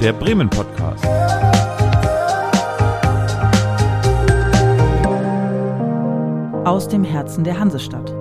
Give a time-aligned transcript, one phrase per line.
[0.00, 1.04] der Bremen Podcast.
[6.64, 8.14] Aus dem Herzen der Hansestadt.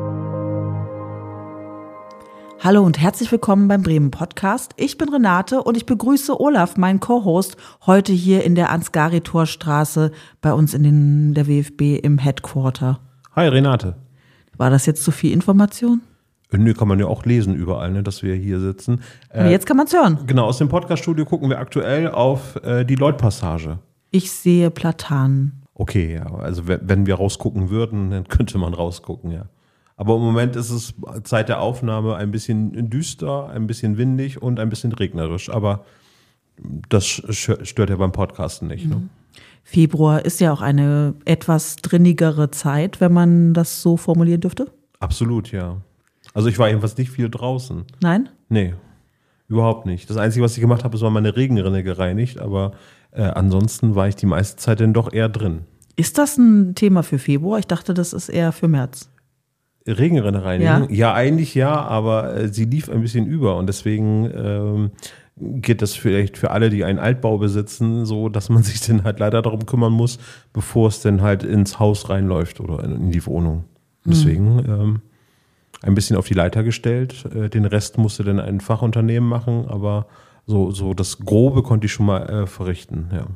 [2.59, 4.71] Hallo und herzlich willkommen beim Bremen Podcast.
[4.77, 10.53] Ich bin Renate und ich begrüße Olaf, meinen Co-Host, heute hier in der Ansgari-Torstraße bei
[10.53, 12.99] uns in den, der WFB im Headquarter.
[13.35, 13.95] Hi Renate.
[14.57, 16.01] War das jetzt zu viel Information?
[16.51, 19.01] Nö, kann man ja auch lesen überall, ne, dass wir hier sitzen.
[19.29, 20.19] Aber jetzt kann man es hören.
[20.27, 23.79] Genau, aus dem Podcaststudio gucken wir aktuell auf äh, die Lloyd-Passage.
[24.11, 25.63] Ich sehe Platanen.
[25.73, 29.45] Okay, ja, also we- wenn wir rausgucken würden, dann könnte man rausgucken, ja.
[29.97, 30.93] Aber im Moment ist es
[31.23, 35.49] Zeit der Aufnahme ein bisschen düster, ein bisschen windig und ein bisschen regnerisch.
[35.49, 35.83] Aber
[36.89, 38.87] das stört ja beim Podcasten nicht.
[38.87, 39.01] Ne?
[39.63, 44.71] Februar ist ja auch eine etwas drinnigere Zeit, wenn man das so formulieren dürfte.
[44.99, 45.77] Absolut, ja.
[46.37, 47.85] Also ich war jedenfalls nicht viel draußen.
[47.99, 48.29] Nein?
[48.47, 48.75] Nee,
[49.47, 50.07] überhaupt nicht.
[50.07, 52.73] Das Einzige, was ich gemacht habe, ist war meine Regenrinne gereinigt, aber
[53.09, 55.61] äh, ansonsten war ich die meiste Zeit dann doch eher drin.
[55.95, 57.57] Ist das ein Thema für Februar?
[57.57, 59.09] Ich dachte, das ist eher für März.
[59.87, 60.93] Regenrinne reinigen?
[60.93, 64.91] Ja, eigentlich ja, aber äh, sie lief ein bisschen über und deswegen ähm,
[65.37, 69.17] geht das vielleicht für alle, die einen Altbau besitzen, so, dass man sich dann halt
[69.17, 70.19] leider darum kümmern muss,
[70.53, 73.63] bevor es dann halt ins Haus reinläuft oder in, in die Wohnung.
[74.05, 75.01] Deswegen ähm,
[75.81, 77.25] ein bisschen auf die Leiter gestellt.
[77.33, 80.07] Äh, den Rest musste dann ein Fachunternehmen machen, aber
[80.45, 83.27] so, so das Grobe konnte ich schon mal äh, verrichten, ja.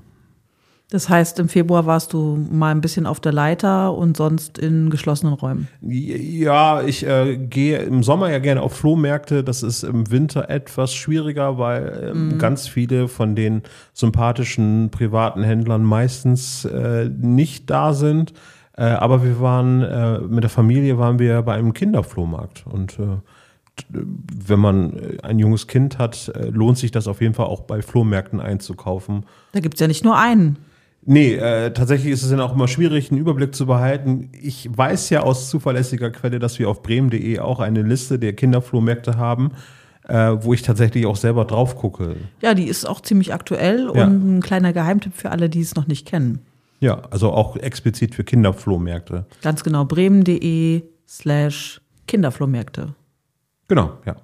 [0.92, 4.90] Das heißt, im Februar warst du mal ein bisschen auf der Leiter und sonst in
[4.90, 5.70] geschlossenen Räumen.
[5.82, 9.42] Ja, ich äh, gehe im Sommer ja gerne auf Flohmärkte.
[9.42, 13.62] Das ist im Winter etwas schwieriger, weil ähm, ganz viele von den
[13.94, 18.34] sympathischen privaten Händlern meistens äh, nicht da sind.
[18.78, 23.18] Äh, aber wir waren äh, mit der Familie waren wir bei einem Kinderflohmarkt und äh,
[23.94, 27.62] wenn man äh, ein junges Kind hat, äh, lohnt sich das auf jeden Fall auch
[27.62, 29.26] bei Flohmärkten einzukaufen.
[29.54, 30.58] Da gibt's ja nicht nur einen.
[31.04, 34.30] Nee, äh, tatsächlich ist es dann auch immer schwierig, einen Überblick zu behalten.
[34.40, 39.18] Ich weiß ja aus zuverlässiger Quelle, dass wir auf bremen.de auch eine Liste der Kinderflohmärkte
[39.18, 39.52] haben,
[40.08, 42.18] äh, wo ich tatsächlich auch selber drauf gucke.
[42.42, 44.06] Ja, die ist auch ziemlich aktuell Ja.
[44.06, 46.40] und ein kleiner Geheimtipp für alle, die es noch nicht kennen.
[46.82, 49.26] Ja, also auch explizit für Kinderflohmärkte.
[49.42, 52.96] Ganz genau, bremen.de slash Kinderflohmärkte.
[53.68, 54.16] Genau, ja.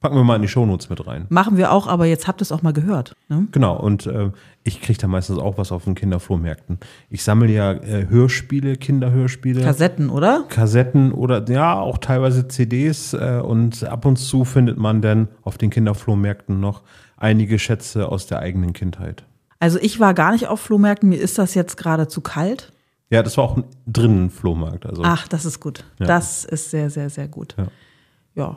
[0.00, 1.26] Packen wir mal in die Shownotes mit rein.
[1.28, 3.16] Machen wir auch, aber jetzt habt ihr es auch mal gehört.
[3.28, 3.48] Ne?
[3.50, 4.30] Genau, und äh,
[4.62, 6.78] ich kriege da meistens auch was auf den Kinderflohmärkten.
[7.10, 9.60] Ich sammle ja äh, Hörspiele, Kinderhörspiele.
[9.60, 10.44] Kassetten, oder?
[10.48, 15.58] Kassetten oder ja, auch teilweise CDs äh, und ab und zu findet man dann auf
[15.58, 16.82] den Kinderflohmärkten noch
[17.16, 19.24] einige Schätze aus der eigenen Kindheit.
[19.60, 22.72] Also ich war gar nicht auf Flohmärkten, mir ist das jetzt gerade zu kalt.
[23.10, 24.84] Ja, das war auch ein drinnen Flohmarkt.
[24.84, 25.84] Also, Ach, das ist gut.
[25.98, 26.06] Ja.
[26.06, 27.54] Das ist sehr, sehr, sehr gut.
[27.56, 27.66] Ja.
[28.34, 28.56] Ja.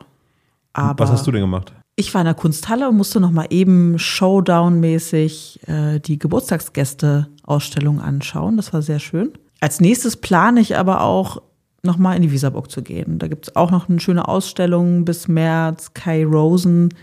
[0.74, 1.74] Aber was hast du denn gemacht?
[1.96, 8.58] Ich war in der Kunsthalle und musste noch mal eben Showdown-mäßig äh, die Geburtstagsgäste-Ausstellung anschauen.
[8.58, 9.32] Das war sehr schön.
[9.60, 11.42] Als nächstes plane ich aber auch
[11.84, 13.20] noch mal in die Visaburg zu gehen.
[13.20, 15.94] Da gibt es auch noch eine schöne Ausstellung bis März.
[15.94, 16.94] Kai Rosen,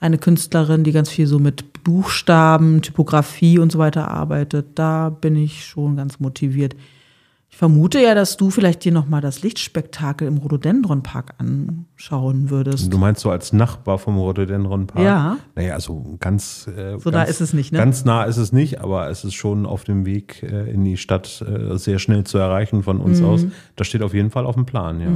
[0.00, 4.78] eine Künstlerin, die ganz viel so mit Buchstaben, Typografie und so weiter arbeitet.
[4.78, 6.76] Da bin ich schon ganz motiviert.
[7.58, 12.92] Ich vermute ja, dass du vielleicht dir noch mal das Lichtspektakel im Rhododendron-Park anschauen würdest.
[12.92, 15.04] Du meinst so als Nachbar vom Rhododendron Park?
[15.04, 15.38] Ja.
[15.56, 16.68] Naja, also ganz.
[16.68, 17.78] Äh, So nah ganz, ist es nicht, ne?
[17.78, 20.96] Ganz nah ist es nicht, aber es ist schon auf dem Weg äh, in die
[20.96, 23.02] Stadt äh, sehr schnell zu erreichen von Mhm.
[23.02, 23.44] uns aus.
[23.74, 25.08] Das steht auf jeden Fall auf dem Plan, ja.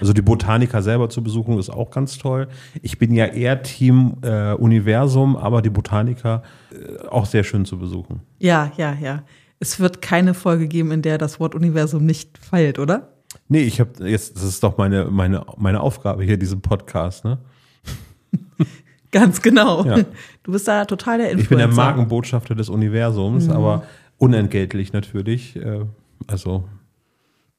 [0.00, 2.48] Also die Botaniker selber zu besuchen ist auch ganz toll.
[2.80, 6.42] Ich bin ja eher Team äh, Universum, aber die Botaniker
[6.72, 8.20] äh, auch sehr schön zu besuchen.
[8.38, 9.24] Ja, ja, ja.
[9.62, 13.12] Es wird keine Folge geben, in der das Wort Universum nicht feilt, oder?
[13.48, 17.38] Nee, ich habe jetzt, das ist doch meine, meine, meine Aufgabe hier, diesen Podcast, ne?
[19.12, 19.84] Ganz genau.
[19.84, 19.98] Ja.
[20.42, 21.42] Du bist da total der Influencer.
[21.44, 23.52] Ich bin der Markenbotschafter des Universums, Mhm.
[23.52, 23.84] aber
[24.18, 25.54] unentgeltlich natürlich.
[25.54, 25.84] Äh,
[26.26, 26.64] also,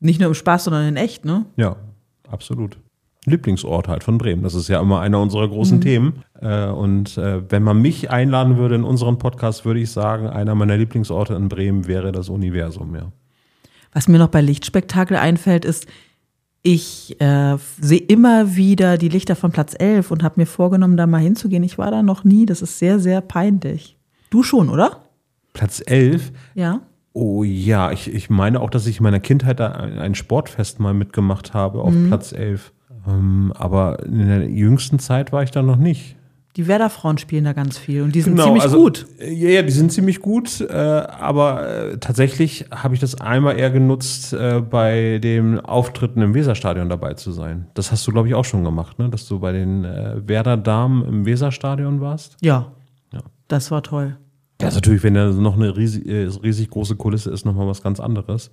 [0.01, 1.45] Nicht nur im Spaß, sondern in echt, ne?
[1.55, 1.77] ja,
[2.29, 2.77] absolut.
[3.25, 4.43] Lieblingsort halt von Bremen.
[4.43, 6.23] Das ist ja immer einer unserer großen Themen.
[6.41, 10.55] Äh, und äh, wenn man mich einladen würde in unseren Podcast, würde ich sagen, einer
[10.55, 13.11] meiner Lieblingsorte in Bremen wäre das Universum, ja.
[13.93, 15.85] Was mir noch bei Lichtspektakel einfällt, ist,
[16.63, 21.05] ich äh, sehe immer wieder die Lichter von Platz 11 und habe mir vorgenommen, da
[21.05, 21.63] mal hinzugehen.
[21.63, 22.45] Ich war da noch nie.
[22.45, 23.97] Das ist sehr, sehr peinlich.
[24.29, 25.03] Du schon, oder?
[25.51, 26.31] Platz 11.
[26.55, 26.81] Ja.
[27.11, 30.79] Oh ja, ich, ich meine auch, dass ich in meiner Kindheit da ein, ein Sportfest
[30.79, 32.73] mal mitgemacht habe auf Platz 11.
[33.07, 36.15] Ähm, aber in der jüngsten Zeit war ich da noch nicht.
[36.55, 39.07] Die Werder-Frauen spielen da ganz viel und die sind Genau, ziemlich also, gut.
[39.19, 43.57] äh, Ja, ja, die sind ziemlich gut, äh, aber äh, tatsächlich habe ich das einmal
[43.57, 47.65] eher genutzt, äh, bei den Auftritten im Weserstadion dabei zu sein.
[47.73, 49.09] Das hast du, glaube ich, auch schon gemacht, ne?
[49.09, 52.37] dass du bei den äh, Werder Damen im Weserstadion warst.
[52.41, 52.71] Ja.
[53.11, 53.21] Ja.
[53.47, 54.17] Das war toll.
[54.61, 57.81] Ja, ist natürlich, wenn da noch eine riesig, äh, riesig große Kulisse ist, nochmal was
[57.81, 58.51] ganz anderes.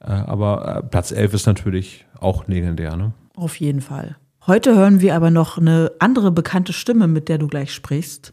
[0.00, 3.12] Aber Platz 11 ist natürlich auch legendär, ne?
[3.34, 4.16] Auf jeden Fall.
[4.46, 8.32] Heute hören wir aber noch eine andere bekannte Stimme, mit der du gleich sprichst.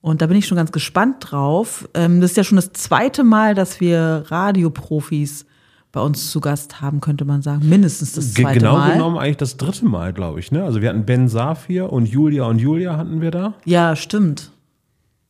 [0.00, 1.88] Und da bin ich schon ganz gespannt drauf.
[1.94, 5.46] Ähm, das ist ja schon das zweite Mal, dass wir Radioprofis
[5.92, 7.66] bei uns zu Gast haben, könnte man sagen.
[7.68, 8.84] Mindestens das zweite genau Mal.
[8.84, 10.52] Genau genommen eigentlich das dritte Mal, glaube ich.
[10.52, 10.62] Ne?
[10.62, 13.54] Also wir hatten Ben Safir und Julia und Julia hatten wir da.
[13.64, 14.50] Ja, stimmt.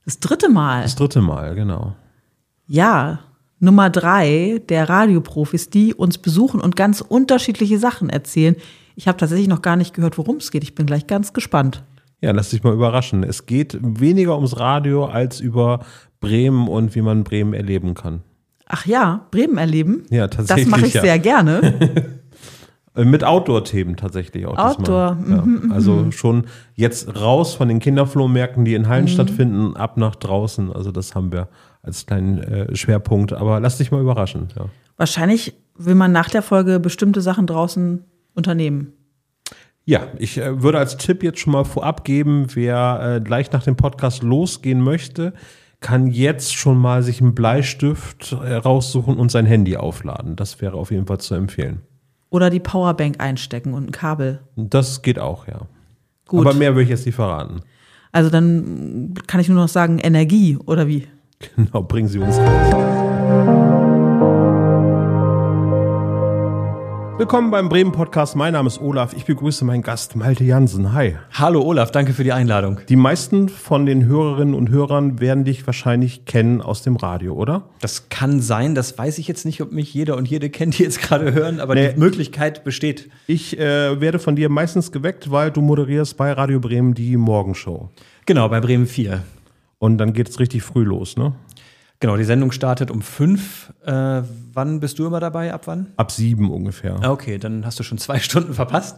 [0.05, 0.83] Das dritte Mal.
[0.83, 1.95] Das dritte Mal, genau.
[2.67, 3.21] Ja,
[3.65, 8.57] Nummer drei der Radioprofis, die uns besuchen und ganz unterschiedliche Sachen erzählen.
[8.97, 10.63] Ich habe tatsächlich noch gar nicht gehört, worum es geht.
[10.63, 11.83] Ich bin gleich ganz gespannt.
[12.21, 13.25] Ja, lass dich mal überraschen.
[13.25, 15.81] Es geht weniger ums Radio als über
[16.21, 18.23] Bremen und wie man Bremen erleben kann.
[18.67, 20.05] Ach ja, Bremen erleben?
[20.11, 20.65] Ja, tatsächlich.
[20.67, 21.03] Das mache ich ja.
[21.03, 21.75] sehr gerne.
[22.97, 24.57] Mit Outdoor-Themen tatsächlich auch.
[24.57, 25.19] Outdoor.
[25.29, 25.43] Ja.
[25.43, 26.45] Mhm, also schon
[26.77, 29.09] jetzt raus von den Kinderflohmärkten, die in Hallen Mhm.
[29.09, 30.73] stattfinden, ab nach draußen.
[30.73, 31.49] Also das haben wir
[31.85, 33.33] als kleinen äh, Schwerpunkt.
[33.33, 34.49] Aber lass dich mal überraschen.
[34.57, 34.67] Ja.
[34.97, 38.05] Wahrscheinlich will man nach der Folge bestimmte Sachen draußen
[38.35, 38.93] unternehmen.
[39.85, 43.63] Ja, ich äh, würde als Tipp jetzt schon mal vorab geben, wer äh, gleich nach
[43.63, 45.35] dem Podcast losgehen möchte,
[45.81, 50.37] kann jetzt schon mal sich einen Bleistift äh, raussuchen und sein Handy aufladen.
[50.37, 51.83] Das wäre auf jeden Fall zu empfehlen.
[52.31, 54.41] Oder die Powerbank einstecken und ein Kabel.
[54.57, 55.67] Das geht auch, ja.
[56.27, 56.47] Gut.
[56.47, 57.61] Aber mehr will ich jetzt nicht verraten.
[58.13, 61.07] Also dann kann ich nur noch sagen Energie oder wie?
[61.57, 62.75] Genau, bringen Sie uns raus.
[67.17, 68.35] Willkommen beim Bremen Podcast.
[68.35, 69.15] Mein Name ist Olaf.
[69.17, 70.93] Ich begrüße meinen Gast Malte Jansen.
[70.95, 71.15] Hi.
[71.33, 72.81] Hallo Olaf, danke für die Einladung.
[72.89, 77.63] Die meisten von den Hörerinnen und Hörern werden dich wahrscheinlich kennen aus dem Radio, oder?
[77.81, 80.83] Das kann sein, das weiß ich jetzt nicht, ob mich jeder und jede kennt, die
[80.83, 81.93] jetzt gerade hören, aber Nee.
[81.95, 83.09] die Möglichkeit besteht.
[83.29, 87.91] Ich äh, werde von dir meistens geweckt, weil du moderierst bei Radio Bremen die Morgenshow.
[88.27, 89.23] Genau, bei Bremen 4.
[89.85, 91.35] Und dann geht es richtig früh los, ne?
[92.01, 93.73] Genau, die Sendung startet um 5.
[93.85, 94.23] Äh,
[94.55, 95.53] wann bist du immer dabei?
[95.53, 95.89] Ab wann?
[95.97, 96.97] Ab sieben ungefähr.
[97.03, 98.97] Ah, Okay, dann hast du schon zwei Stunden verpasst.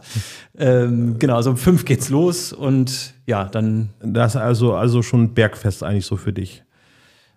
[0.57, 5.33] ähm, genau, also um 5 geht's los und ja, dann, Das ist also, also schon
[5.33, 6.63] Bergfest eigentlich so für dich.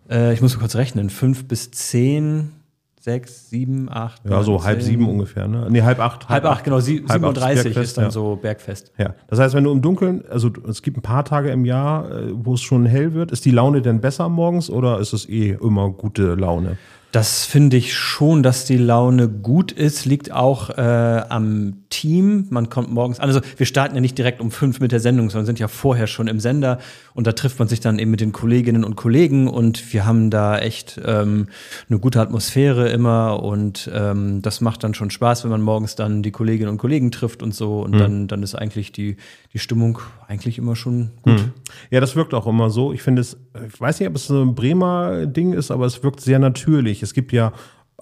[0.09, 2.53] äh, ich muss kurz rechnen, 5 bis 10,
[3.03, 4.29] 6, 7, 8.
[4.29, 5.69] Ja, so halb sieben ungefähr, ne?
[5.71, 6.29] Nee, halb acht.
[6.29, 8.11] Halb acht, genau, sie, Halb acht ist 37 Bergfest, ist dann ja.
[8.11, 8.93] so Bergfest.
[8.99, 12.11] Ja, das heißt, wenn du im Dunkeln, also es gibt ein paar Tage im Jahr,
[12.11, 15.27] äh, wo es schon hell wird, ist die Laune denn besser morgens oder ist es
[15.31, 16.77] eh immer gute Laune?
[17.13, 22.47] Das finde ich schon, dass die Laune gut ist, liegt auch äh, am Team.
[22.51, 23.29] Man kommt morgens an.
[23.29, 26.07] Also wir starten ja nicht direkt um fünf mit der Sendung, sondern sind ja vorher
[26.07, 26.79] schon im Sender
[27.15, 30.31] und da trifft man sich dann eben mit den Kolleginnen und Kollegen und wir haben
[30.31, 31.49] da echt ähm,
[31.89, 36.23] eine gute Atmosphäre immer und ähm, das macht dann schon Spaß, wenn man morgens dann
[36.23, 39.17] die Kolleginnen und Kollegen trifft und so und dann, dann ist eigentlich die,
[39.53, 39.99] die Stimmung
[40.29, 41.51] eigentlich immer schon gut.
[41.91, 42.93] Ja, das wirkt auch immer so.
[42.93, 43.37] Ich finde es,
[43.67, 47.03] ich weiß nicht, ob es so ein Bremer Ding ist, aber es wirkt sehr natürlich.
[47.03, 47.53] Es gibt ja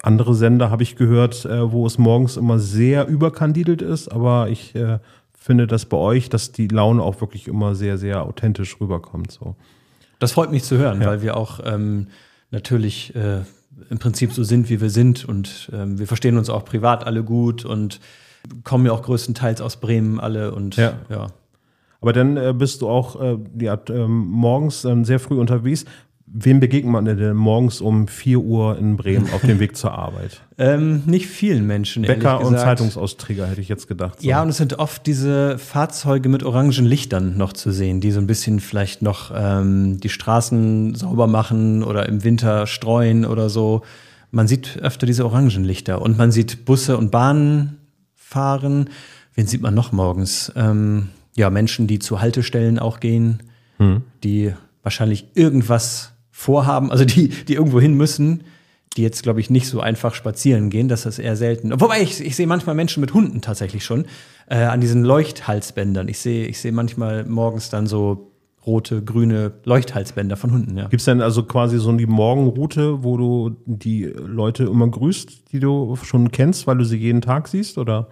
[0.01, 4.75] andere Sender, habe ich gehört, äh, wo es morgens immer sehr überkandidelt ist, aber ich
[4.75, 4.99] äh,
[5.37, 9.31] finde das bei euch, dass die Laune auch wirklich immer sehr, sehr authentisch rüberkommt.
[9.31, 9.55] So.
[10.19, 11.07] Das freut mich zu hören, Ja.
[11.07, 12.07] weil wir auch ähm,
[12.51, 13.39] natürlich äh,
[13.89, 17.23] im Prinzip so sind, wie wir sind und ähm, wir verstehen uns auch privat alle
[17.23, 17.99] gut und
[18.63, 20.93] kommen ja auch größtenteils aus Bremen alle und Ja.
[21.09, 21.27] ja.
[22.01, 25.85] Aber dann äh, bist du auch äh, ja, ähm, morgens dann sehr früh unterwegs.
[26.31, 30.41] Wem begegnet man denn morgens um 4 Uhr in Bremen auf dem Weg zur Arbeit?
[30.61, 32.03] Ähm, nicht vielen Menschen.
[32.03, 32.57] Bäcker und.
[32.57, 34.19] Zeitungsausträger hätte ich jetzt gedacht.
[34.19, 34.27] so.
[34.27, 38.19] Ja, und es sind oft diese Fahrzeuge mit orangen Lichtern noch zu sehen, die so
[38.19, 43.83] ein bisschen vielleicht noch ähm, die Straßen sauber machen oder im Winter streuen oder so.
[44.31, 47.77] Man sieht öfter diese orangen Lichter und man sieht Busse und Bahnen
[48.15, 48.89] fahren.
[49.35, 50.51] Wen sieht man noch morgens?
[50.57, 53.43] Ähm, ja, Menschen, die zu Haltestellen auch gehen,
[54.23, 58.43] die wahrscheinlich irgendwas vorhaben, also die, die irgendwo hin müssen,
[58.97, 60.87] die jetzt, glaube ich, nicht so einfach spazieren gehen.
[60.87, 61.79] Das ist eher selten.
[61.79, 64.05] Wobei, ich, ich sehe manchmal Menschen mit Hunden tatsächlich schon
[64.47, 66.07] äh, an diesen Leuchthalsbändern.
[66.07, 68.31] Ich sehe ich sehe manchmal morgens dann so
[68.65, 70.87] rote, grüne Leuchthalsbänder von Hunden, ja.
[70.87, 75.59] Gibt es denn also quasi so die Morgenroute, wo du die Leute immer grüßt, die
[75.59, 77.77] du schon kennst, weil du sie jeden Tag siehst?
[77.77, 78.09] Oder,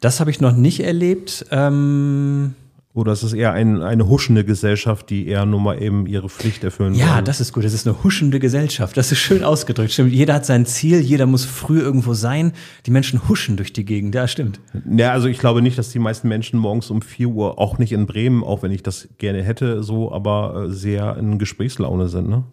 [0.00, 1.46] Das habe ich noch nicht erlebt.
[1.50, 2.54] Ähm,
[2.96, 6.64] oder ist es eher ein, eine huschende Gesellschaft, die eher nur mal eben ihre Pflicht
[6.64, 7.26] erfüllen ja, wollen?
[7.26, 7.62] das ist gut.
[7.62, 8.96] Das ist eine huschende Gesellschaft.
[8.96, 9.92] Das ist schön ausgedrückt.
[9.92, 10.14] Stimmt.
[10.14, 12.52] Jeder hat sein Ziel, jeder muss früh irgendwo sein.
[12.86, 14.14] Die Menschen huschen durch die Gegend.
[14.14, 14.60] Ja, stimmt.
[14.90, 17.92] Ja, also ich glaube nicht, dass die meisten Menschen morgens um 4 Uhr, auch nicht
[17.92, 22.30] in Bremen, auch wenn ich das gerne hätte, so, aber äh, sehr in Gesprächslaune sind,
[22.30, 22.44] ne?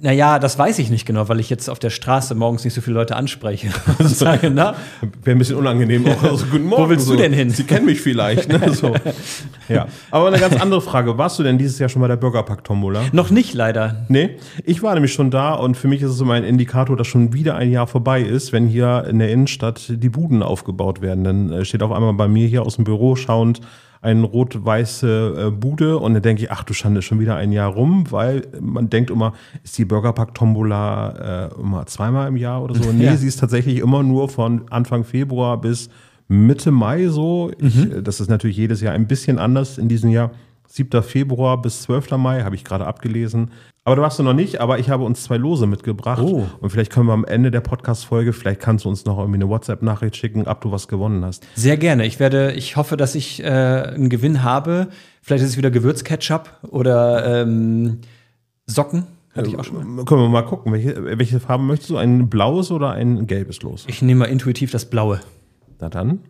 [0.00, 2.80] Naja, das weiß ich nicht genau, weil ich jetzt auf der Straße morgens nicht so
[2.80, 3.68] viele Leute anspreche.
[3.98, 4.74] Und sage, na,
[5.24, 6.06] Wäre ein bisschen unangenehm.
[6.06, 6.84] Auch also, guten Morgen.
[6.84, 7.50] Wo willst du denn hin?
[7.50, 8.48] Sie kennen mich vielleicht.
[8.48, 8.72] Ne?
[8.72, 8.94] So.
[9.68, 9.88] Ja.
[10.12, 11.18] Aber eine ganz andere Frage.
[11.18, 13.02] Warst du denn dieses Jahr schon bei der Bürgerpack-Tombola?
[13.10, 14.06] noch nicht leider.
[14.08, 17.08] Nee, ich war nämlich schon da und für mich ist es immer ein Indikator, dass
[17.08, 21.24] schon wieder ein Jahr vorbei ist, wenn hier in der Innenstadt die Buden aufgebaut werden.
[21.24, 23.60] Dann äh, steht auf einmal bei mir hier aus dem Büro schauend
[24.02, 27.70] eine rot-weiße äh, Bude und dann denke ich, ach du Schande, schon wieder ein Jahr
[27.72, 29.32] rum, weil man denkt immer,
[29.64, 32.90] ist die Burgerpack-Tombola äh, immer zweimal im Jahr oder so?
[32.92, 33.16] Nee, Ja.
[33.16, 35.88] sie ist tatsächlich immer nur von Anfang Februar bis
[36.28, 37.50] Mitte Mai so.
[37.58, 40.30] Ich, äh, das ist natürlich jedes Jahr ein bisschen anders in diesem Jahr.
[40.68, 41.02] 7.
[41.02, 42.12] Februar bis 12.
[42.18, 43.50] Mai habe ich gerade abgelesen.
[43.86, 46.20] Aber da warst du noch nicht, aber ich habe uns zwei Lose mitgebracht.
[46.20, 46.44] Oh.
[46.58, 49.48] Und vielleicht können wir am Ende der Podcast-Folge, vielleicht kannst du uns noch irgendwie eine
[49.48, 51.46] WhatsApp-Nachricht schicken, ob du was gewonnen hast.
[51.54, 52.04] Sehr gerne.
[52.04, 54.88] Ich werde, ich hoffe, dass ich äh, einen Gewinn habe.
[55.22, 58.00] Vielleicht ist es wieder Gewürzketchup oder ähm,
[58.66, 59.06] Socken.
[59.36, 60.04] Hatte ich auch schon mal.
[60.04, 61.96] Können wir mal gucken, welche, welche Farben möchtest du?
[61.96, 63.84] Ein blaues oder ein gelbes Los?
[63.86, 65.20] Ich nehme mal intuitiv das Blaue.
[65.78, 66.22] Na dann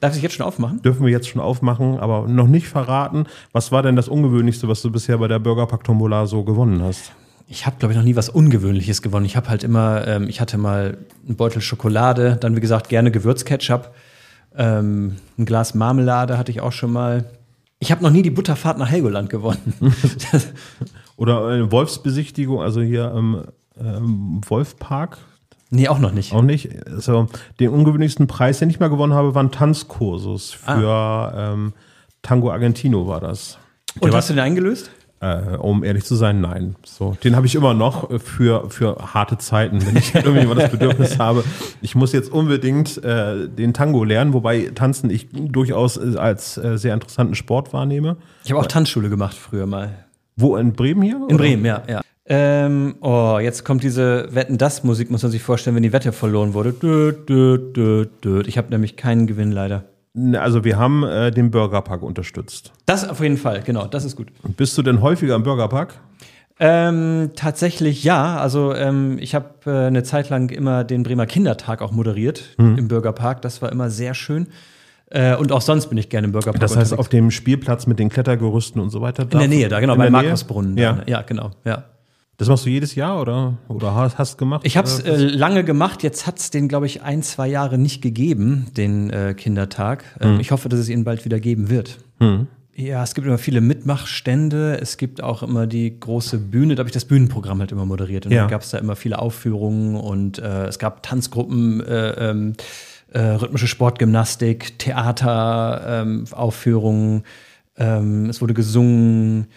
[0.00, 0.80] Darf ich jetzt schon aufmachen?
[0.82, 3.26] dürfen wir jetzt schon aufmachen, aber noch nicht verraten.
[3.52, 7.12] Was war denn das Ungewöhnlichste, was du bisher bei der Burgerpack Tombola so gewonnen hast?
[7.46, 9.26] Ich habe, glaube ich, noch nie was Ungewöhnliches gewonnen.
[9.26, 13.10] Ich habe halt immer, ähm, ich hatte mal einen Beutel Schokolade, dann wie gesagt gerne
[13.10, 13.92] Gewürzketchup,
[14.56, 17.24] ähm, ein Glas Marmelade hatte ich auch schon mal.
[17.78, 19.74] Ich habe noch nie die Butterfahrt nach Helgoland gewonnen.
[21.16, 23.44] Oder eine Wolfsbesichtigung, also hier im
[23.78, 25.18] ähm, Wolfpark?
[25.70, 26.32] Nee, auch noch nicht.
[26.32, 26.68] Auch nicht.
[26.86, 27.26] Also,
[27.58, 31.52] den ungewöhnlichsten Preis, den ich mal gewonnen habe, waren Tanzkursus für Ah.
[31.52, 31.72] ähm,
[32.22, 33.58] Tango Argentino war das.
[34.00, 34.90] Und Der hast du den eingelöst?
[35.22, 36.76] Äh, um ehrlich zu sein, nein.
[36.82, 40.70] So, den habe ich immer noch für, für harte Zeiten, wenn ich irgendwie mal das
[40.70, 41.44] Bedürfnis habe.
[41.82, 46.78] Ich muss jetzt unbedingt äh, den Tango lernen, wobei Tanzen ich durchaus äh, als äh,
[46.78, 48.16] sehr interessanten Sport wahrnehme.
[48.44, 49.90] Ich habe auch Tanzschule gemacht früher mal.
[50.36, 51.20] Wo in Bremen hier?
[51.28, 52.00] In Bremen, ja, ja.
[52.32, 56.72] Ähm, oh, jetzt kommt diese Wetten-Das-Musik, muss man sich vorstellen, wenn die Wette verloren wurde.
[56.72, 58.42] Dö, dö, dö.
[58.46, 59.82] Ich habe nämlich keinen Gewinn leider.
[60.34, 62.72] Also wir haben äh, den Burgerpark unterstützt.
[62.86, 64.28] Das auf jeden Fall, genau, das ist gut.
[64.56, 65.94] Bist du denn häufiger im Burgerpark?
[66.60, 68.36] Ähm, tatsächlich ja.
[68.36, 72.78] Also ähm, ich habe äh, eine Zeit lang immer den Bremer Kindertag auch moderiert Mhm.
[72.78, 73.42] im Bürgerpark.
[73.42, 74.46] Das war immer sehr schön.
[75.10, 76.60] Äh, und auch sonst bin ich gerne im Bürgerpark.
[76.60, 76.98] Das heißt unterwegs.
[77.00, 79.24] auf dem Spielplatz mit den Klettergerüsten und so weiter?
[79.24, 80.10] in der Nähe, da genau, bei?
[80.10, 80.76] Markusbrunnen.
[80.76, 80.98] Ja.
[81.06, 81.84] ja, genau, ja.
[82.40, 84.62] Das machst du jedes Jahr oder, oder hast, gemacht?
[84.64, 86.02] Ich habe es Äh, lange gemacht.
[86.02, 90.04] Jetzt hat es den, glaube ich, ein, zwei Jahre nicht gegeben, den äh, Kindertag.
[90.20, 90.40] Ähm, Hm.
[90.40, 91.98] Ich hoffe, dass es ihn bald wieder geben wird.
[92.74, 94.78] Ja, es gibt immer viele Mitmachstände.
[94.80, 96.74] Es gibt auch immer die große Bühne.
[96.76, 98.24] Da habe ich das Bühnenprogramm halt immer moderiert.
[98.24, 98.40] Und Ja.
[98.42, 102.54] dann gab es da immer viele Aufführungen und äh, es gab Tanzgruppen, äh, ähm,
[103.12, 107.24] äh, rhythmische Sportgymnastik, Theater, ähm, Aufführungen.
[107.76, 109.48] Ähm, es wurde gesungen.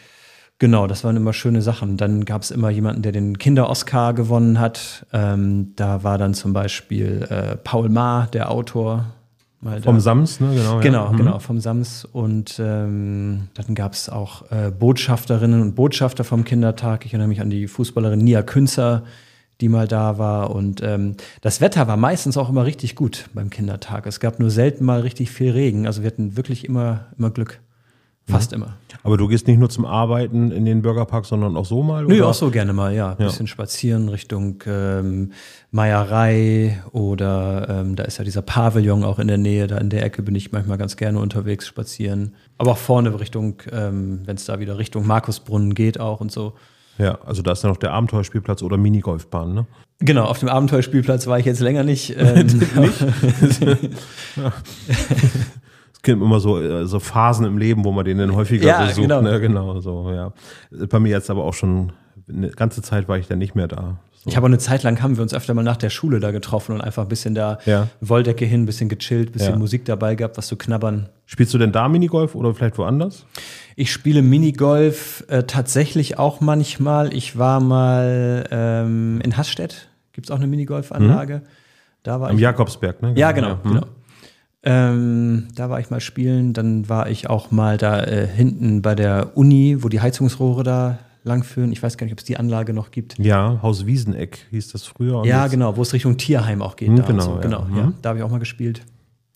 [0.63, 1.97] Genau, das waren immer schöne Sachen.
[1.97, 5.05] Dann gab es immer jemanden, der den Kinder-Oscar gewonnen hat.
[5.11, 9.07] Ähm, da war dann zum Beispiel äh, Paul Maar, der Autor.
[9.59, 9.83] Mal da.
[9.83, 10.55] Vom Sams, ne?
[10.55, 11.11] Genau, Genau, ja.
[11.11, 11.17] Mhm.
[11.17, 12.05] genau, vom Sams.
[12.05, 17.05] Und ähm, dann gab es auch äh, Botschafterinnen und Botschafter vom Kindertag.
[17.05, 19.03] Ich erinnere mich an die Fußballerin Nia Künzer,
[19.59, 20.55] die mal da war.
[20.55, 24.07] Und ähm, das Wetter war meistens auch immer richtig gut beim Kindertag.
[24.07, 25.87] Es gab nur selten mal richtig viel Regen.
[25.87, 27.59] Also wir hatten wirklich immer, immer Glück.
[28.25, 28.77] Fast immer.
[29.03, 32.05] Aber du gehst nicht nur zum Arbeiten in den Burgerpark, sondern auch so mal?
[32.05, 32.27] Nö, oder?
[32.27, 33.11] auch so gerne mal, ja.
[33.11, 35.33] Ein bisschen spazieren Richtung ähm,
[35.71, 39.67] Meierei oder ähm, da ist ja dieser Pavillon auch in der Nähe.
[39.67, 42.35] Da in der Ecke bin ich manchmal ganz gerne unterwegs spazieren.
[42.57, 46.53] Aber auch vorne Richtung, ähm, wenn es da wieder Richtung Markusbrunnen geht auch und so.
[46.97, 49.65] Ja, also da ist ja noch der Abenteuerspielplatz oder Minigolfbahn, ne?
[49.99, 52.09] Genau, auf dem Abenteuerspielplatz war ich jetzt länger nicht.
[52.17, 52.47] Ähm,
[53.41, 53.59] Es
[56.03, 58.93] gibt immer so, äh, so Phasen im Leben, wo man den dann häufiger Ja, so
[58.93, 59.01] sucht.
[59.01, 59.21] genau.
[59.21, 59.39] Ne?
[59.39, 60.31] genau so, ja.
[60.89, 61.91] Bei mir jetzt aber auch schon,
[62.29, 63.97] eine ganze Zeit war ich dann nicht mehr da.
[64.13, 64.29] So.
[64.29, 66.73] ich habe eine Zeit lang haben wir uns öfter mal nach der Schule da getroffen
[66.75, 67.87] und einfach ein bisschen da Ja.
[67.99, 69.57] Wolldecke hin, ein bisschen gechillt, ein bisschen Ja.
[69.59, 71.09] Musik dabei gehabt, was zu knabbern.
[71.25, 73.25] Spielst du denn da Minigolf oder vielleicht woanders?
[73.75, 77.13] Ich spiele Minigolf äh, tatsächlich auch manchmal.
[77.13, 81.41] Ich war mal ähm, in Hasstedt, gibt es auch eine Minigolfanlage.
[82.03, 82.41] Da war Am ich.
[82.41, 83.13] Jakobsberg, ne?
[83.15, 83.69] Ja, genau, Mhm.
[83.69, 83.85] genau.
[84.63, 86.53] Ähm, da war ich mal spielen.
[86.53, 90.99] Dann war ich auch mal da äh, hinten bei der Uni, wo die Heizungsrohre da
[91.23, 91.71] langführen.
[91.71, 93.17] Ich weiß gar nicht, ob es die Anlage noch gibt.
[93.19, 95.25] Ja, Haus Wieseneck hieß das früher.
[95.25, 96.89] Ja, genau, wo es Richtung Tierheim auch geht.
[96.89, 97.31] Hm, da genau, so.
[97.35, 97.39] ja.
[97.41, 97.77] genau Mhm.
[97.77, 97.93] ja.
[98.01, 98.81] Da habe ich auch mal gespielt.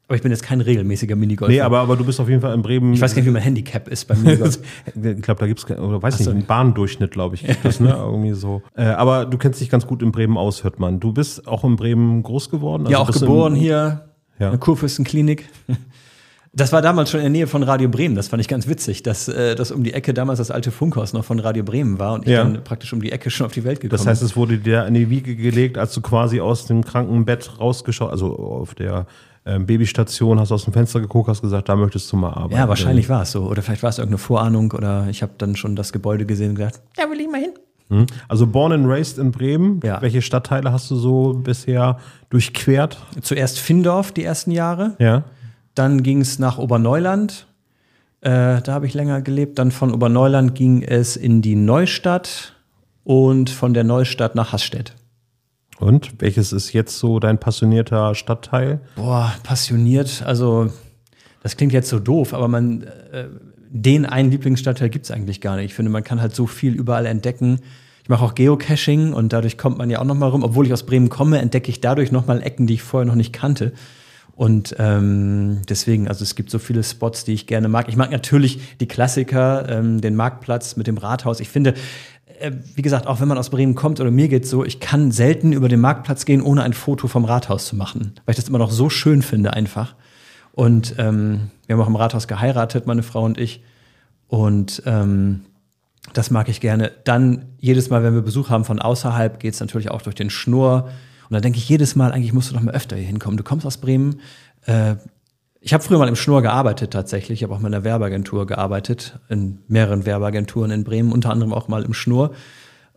[0.10, 1.51] Aber ich bin jetzt kein regelmäßiger Minigolfer.
[1.51, 2.93] Nee, aber, aber du bist auf jeden Fall in Bremen.
[2.93, 4.57] ich weiß gar nicht, wie mein Handicap ist beim Minigolf.
[4.96, 6.29] Ich glaube, da gibt es, oder weiß Ach so.
[6.29, 7.89] nicht, einen Bahndurchschnitt, glaube ich, gibt es, ne?
[7.98, 8.62] Irgendwie so.
[8.77, 11.01] Äh, aber du kennst dich ganz gut in Bremen aus, hört man.
[11.01, 12.84] Du bist auch in Bremen groß geworden?
[12.86, 14.05] ja, Also auch bist du geboren hier,
[14.39, 14.56] Ja.
[14.58, 15.50] Kurfürstenklinik.
[16.53, 18.15] Das war damals schon in der Nähe von Radio Bremen.
[18.15, 21.13] Das fand ich ganz witzig, dass äh, das um die Ecke damals das alte Funkhaus
[21.13, 22.44] noch von Radio Bremen war und ich ja.
[22.44, 24.06] dann praktisch um die Ecke schon auf die Welt gekommen bin.
[24.06, 27.60] Das heißt, es wurde dir in die Wiege gelegt, als du quasi aus dem Krankenbett
[27.60, 29.06] rausgeschaut, also auf der
[29.46, 32.56] ähm, Babystation, hast aus dem Fenster geguckt, hast gesagt, da möchtest du mal arbeiten.
[32.56, 33.44] Ja, wahrscheinlich war es so.
[33.44, 36.56] Oder vielleicht war es irgendeine Vorahnung oder ich habe dann schon das Gebäude gesehen und
[36.56, 37.53] gedacht, da will ich mal hin.
[37.89, 38.06] Hm.
[38.27, 39.79] Also born and raised in Bremen.
[39.84, 40.01] Ja.
[40.01, 41.98] Welche Stadtteile hast du so bisher
[42.29, 42.98] durchquert?
[43.22, 44.96] Zuerst Findorf die ersten Jahre.
[45.00, 45.24] Ja.
[45.75, 47.48] Dann ging es nach Oberneuland.
[48.22, 49.60] Äh, da habe ich länger gelebt.
[49.60, 52.56] Dann von Oberneuland ging es in die Neustadt
[53.03, 54.96] und von der Neustadt nach Hasstedt.
[55.79, 58.82] Und welches ist jetzt so dein passionierter Stadtteil?
[58.96, 60.24] Boah, passioniert.
[60.25, 60.72] Also,
[61.44, 63.27] das klingt jetzt so doof, aber man, äh,
[63.69, 65.65] den einen Lieblingsstadtteil gibt es eigentlich gar nicht.
[65.65, 67.59] Ich finde, man kann halt so viel überall entdecken.
[68.03, 70.43] Ich mache auch Geocaching und dadurch kommt man ja auch noch mal rum.
[70.43, 73.15] Obwohl ich aus Bremen komme, entdecke ich dadurch noch mal Ecken, die ich vorher noch
[73.15, 73.74] nicht kannte.
[74.38, 77.89] Und ähm, deswegen, also es gibt so viele Spots, die ich gerne mag.
[77.89, 81.39] Ich mag natürlich die Klassiker, ähm, den Marktplatz mit dem Rathaus.
[81.39, 81.74] Ich finde,
[82.39, 85.12] äh, wie gesagt, auch wenn man aus Bremen kommt oder mir geht's so, ich kann
[85.12, 88.47] selten über den Marktplatz gehen, ohne ein Foto vom Rathaus zu machen, weil ich das
[88.47, 89.95] immer noch so schön finde einfach.
[90.57, 93.61] Und ähm, wir haben auch im Rathaus geheiratet, meine Frau und ich.
[94.27, 95.41] Und ähm,
[96.13, 96.91] das mag ich gerne.
[97.03, 100.89] Dann jedes Mal, wenn wir Besuch haben von außerhalb, geht's natürlich auch durch den Schnurr
[101.29, 103.37] und da denke ich jedes Mal, eigentlich musst du doch mal öfter hier hinkommen.
[103.37, 104.19] Du kommst aus Bremen.
[104.65, 104.95] Äh,
[105.61, 107.39] ich habe früher mal im Schnur gearbeitet tatsächlich.
[107.39, 111.53] Ich habe auch mal in einer Werbeagentur gearbeitet, in mehreren Werbeagenturen in Bremen, unter anderem
[111.53, 112.31] auch mal im Schnur.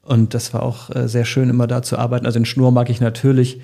[0.01, 2.25] Und das war auch äh, sehr schön, immer da zu arbeiten.
[2.25, 3.61] Also in Schnur mag ich natürlich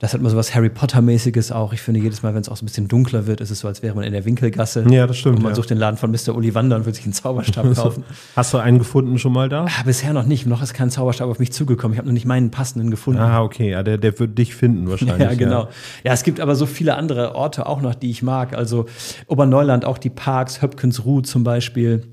[0.00, 1.74] das hat mal so was Harry Potter-mäßiges auch.
[1.74, 3.68] Ich finde, jedes Mal, wenn es auch so ein bisschen dunkler wird, ist es so,
[3.68, 4.86] als wäre man in der Winkelgasse.
[4.88, 5.36] Ja, das stimmt.
[5.36, 5.56] Und man ja.
[5.56, 6.34] sucht den Laden von Mr.
[6.34, 8.04] Ollivander und will sich einen Zauberstab kaufen.
[8.34, 9.66] Hast du einen gefunden schon mal da?
[9.66, 10.46] Ah, bisher noch nicht.
[10.46, 11.92] Noch ist kein Zauberstab auf mich zugekommen.
[11.92, 13.20] Ich habe noch nicht meinen passenden gefunden.
[13.20, 13.72] Ah, okay.
[13.72, 15.18] Ja, der, der wird dich finden wahrscheinlich.
[15.18, 15.64] ja, genau.
[15.64, 15.68] Ja.
[16.04, 18.56] ja, es gibt aber so viele andere Orte auch noch, die ich mag.
[18.56, 18.86] Also
[19.26, 22.04] Oberneuland, auch die Parks, Höpkensruh zum Beispiel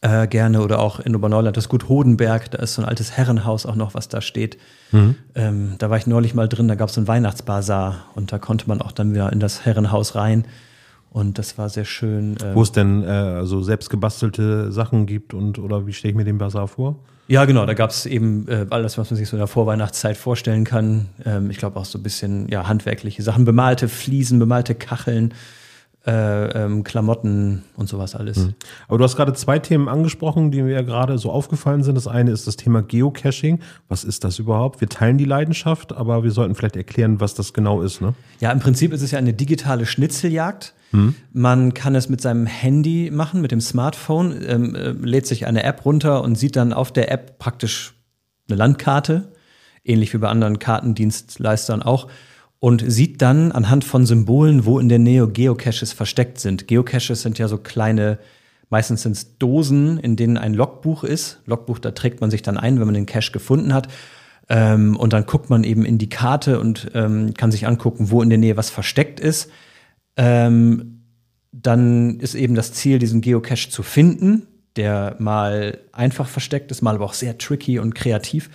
[0.00, 3.66] äh, gerne oder auch in Oberneuland das Gut Hodenberg, da ist so ein altes Herrenhaus
[3.66, 4.58] auch noch, was da steht.
[4.92, 5.16] Mhm.
[5.34, 8.38] Ähm, da war ich neulich mal drin, da gab es so ein Weihnachtsbazar und da
[8.38, 10.44] konnte man auch dann wieder in das Herrenhaus rein.
[11.10, 12.36] Und das war sehr schön.
[12.44, 16.24] Ähm, Wo es denn äh, so selbstgebastelte Sachen gibt und oder wie stelle ich mir
[16.24, 16.96] den Bazar vor?
[17.28, 20.16] Ja, genau, da gab es eben äh, alles, was man sich so in der Vorweihnachtszeit
[20.16, 21.08] vorstellen kann.
[21.24, 25.34] Ähm, ich glaube auch so ein bisschen ja, handwerkliche Sachen, bemalte Fliesen, bemalte Kacheln,
[26.08, 28.38] äh, ähm, Klamotten und sowas alles.
[28.38, 28.54] Mhm.
[28.88, 31.96] Aber du hast gerade zwei Themen angesprochen, die mir ja gerade so aufgefallen sind.
[31.96, 33.60] Das eine ist das Thema Geocaching.
[33.88, 34.80] Was ist das überhaupt?
[34.80, 38.00] Wir teilen die Leidenschaft, aber wir sollten vielleicht erklären, was das genau ist.
[38.00, 38.14] Ne?
[38.40, 40.72] Ja, im Prinzip ist es ja eine digitale Schnitzeljagd.
[40.92, 41.14] Mhm.
[41.34, 45.62] Man kann es mit seinem Handy machen, mit dem Smartphone, ähm, äh, lädt sich eine
[45.62, 47.92] App runter und sieht dann auf der App praktisch
[48.48, 49.32] eine Landkarte,
[49.84, 52.08] ähnlich wie bei anderen Kartendienstleistern auch
[52.60, 56.66] und sieht dann anhand von Symbolen, wo in der Nähe Geocaches versteckt sind.
[56.66, 58.18] Geocaches sind ja so kleine,
[58.68, 61.40] meistens sind es Dosen, in denen ein Logbuch ist.
[61.46, 63.88] Logbuch, da trägt man sich dann ein, wenn man den Cache gefunden hat.
[64.48, 68.22] Ähm, und dann guckt man eben in die Karte und ähm, kann sich angucken, wo
[68.22, 69.50] in der Nähe was versteckt ist.
[70.16, 71.04] Ähm,
[71.52, 76.94] dann ist eben das Ziel, diesen Geocache zu finden, der mal einfach versteckt ist, mal
[76.94, 78.50] aber auch sehr tricky und kreativ.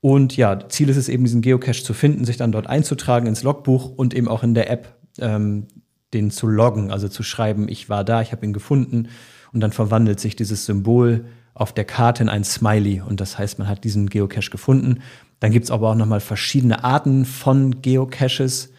[0.00, 3.42] Und ja, Ziel ist es eben, diesen Geocache zu finden, sich dann dort einzutragen ins
[3.42, 5.66] Logbuch und eben auch in der App ähm,
[6.14, 9.08] den zu loggen, also zu schreiben, ich war da, ich habe ihn gefunden.
[9.52, 13.02] Und dann verwandelt sich dieses Symbol auf der Karte in ein Smiley.
[13.02, 15.00] Und das heißt, man hat diesen Geocache gefunden.
[15.40, 18.72] Dann gibt es aber auch nochmal verschiedene Arten von Geocaches.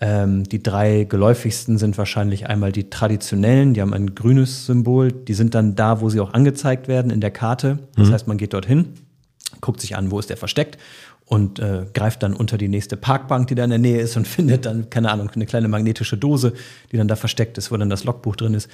[0.00, 5.34] Ähm, die drei geläufigsten sind wahrscheinlich einmal die traditionellen, die haben ein grünes Symbol, die
[5.34, 7.80] sind dann da, wo sie auch angezeigt werden in der Karte.
[7.96, 8.12] Das mhm.
[8.12, 8.94] heißt, man geht dorthin
[9.60, 10.78] guckt sich an, wo ist der versteckt
[11.24, 14.26] und äh, greift dann unter die nächste Parkbank, die da in der Nähe ist und
[14.28, 16.54] findet dann, keine Ahnung, eine kleine magnetische Dose,
[16.92, 18.68] die dann da versteckt ist, wo dann das Logbuch drin ist.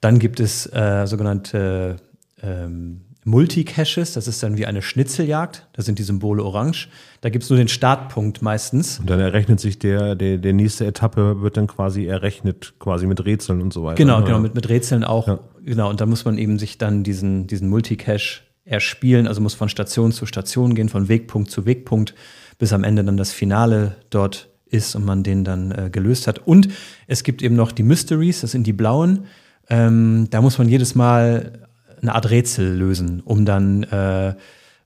[0.00, 1.96] Dann gibt es äh, sogenannte
[2.42, 6.88] ähm, Multicaches, das ist dann wie eine Schnitzeljagd, da sind die Symbole orange.
[7.22, 9.00] Da gibt es nur den Startpunkt meistens.
[9.00, 13.24] Und dann errechnet sich der, der, der nächste Etappe wird dann quasi errechnet, quasi mit
[13.24, 13.96] Rätseln und so weiter.
[13.96, 15.26] Genau, genau, mit, mit Rätseln auch.
[15.26, 15.40] Ja.
[15.64, 19.68] Genau, und da muss man eben sich dann diesen, diesen Multicache erspielen, also muss von
[19.68, 22.14] Station zu Station gehen, von Wegpunkt zu Wegpunkt,
[22.58, 26.40] bis am Ende dann das Finale dort ist und man den dann äh, gelöst hat.
[26.46, 26.68] Und
[27.06, 29.26] es gibt eben noch die Mysteries, das sind die blauen.
[29.68, 31.66] Ähm, da muss man jedes Mal
[32.02, 34.34] eine Art Rätsel lösen, um dann, äh,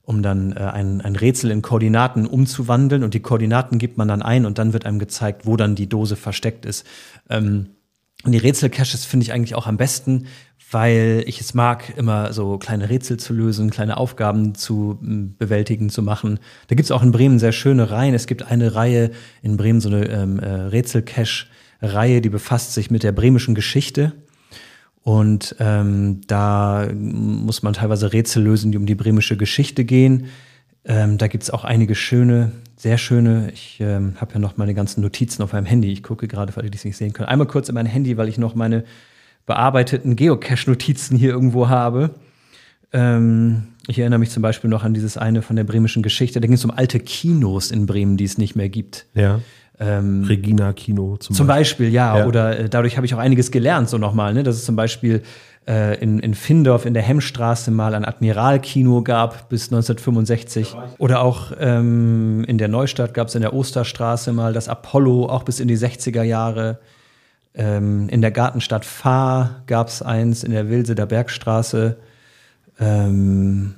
[0.03, 3.03] um dann äh, ein, ein Rätsel in Koordinaten umzuwandeln.
[3.03, 5.89] Und die Koordinaten gibt man dann ein und dann wird einem gezeigt, wo dann die
[5.89, 6.85] Dose versteckt ist.
[7.29, 7.71] Ähm,
[8.23, 10.27] und die Rätselcaches finde ich eigentlich auch am besten,
[10.71, 16.01] weil ich es mag, immer so kleine Rätsel zu lösen, kleine Aufgaben zu bewältigen, zu
[16.01, 16.39] machen.
[16.67, 18.13] Da gibt es auch in Bremen sehr schöne Reihen.
[18.13, 21.47] Es gibt eine Reihe in Bremen, so eine ähm, äh, Rätsel-Cache.
[21.81, 24.13] Reihe, die befasst sich mit der bremischen Geschichte.
[25.03, 30.27] Und ähm, da muss man teilweise Rätsel lösen, die um die bremische Geschichte gehen.
[30.85, 33.49] Ähm, da gibt's auch einige schöne, sehr schöne.
[33.51, 35.91] Ich ähm, habe ja noch meine ganzen Notizen auf meinem Handy.
[35.91, 37.29] Ich gucke gerade, weil die es nicht sehen können.
[37.29, 38.83] Einmal kurz in mein Handy, weil ich noch meine
[39.45, 42.11] bearbeiteten Geocache-Notizen hier irgendwo habe.
[42.93, 46.39] Ähm, ich erinnere mich zum Beispiel noch an dieses eine von der bremischen Geschichte.
[46.39, 49.07] Da ging es um alte Kinos in Bremen, die es nicht mehr gibt.
[49.13, 49.39] Ja.
[49.79, 51.87] Ähm, Regina Kino zum, zum Beispiel.
[51.87, 52.19] Beispiel ja.
[52.19, 52.25] ja.
[52.27, 54.33] Oder äh, dadurch habe ich auch einiges gelernt, so nochmal.
[54.33, 54.43] Ne?
[54.43, 55.23] Dass es zum Beispiel
[55.67, 60.75] äh, in, in Findorf in der Hemmstraße mal ein Admiralkino gab bis 1965.
[60.99, 65.43] Oder auch ähm, in der Neustadt gab es in der Osterstraße mal das Apollo, auch
[65.43, 66.79] bis in die 60er Jahre.
[67.53, 71.97] Ähm, in der Gartenstadt Fahr gab es eins, in der Wilse der Bergstraße.
[72.79, 73.75] Ähm,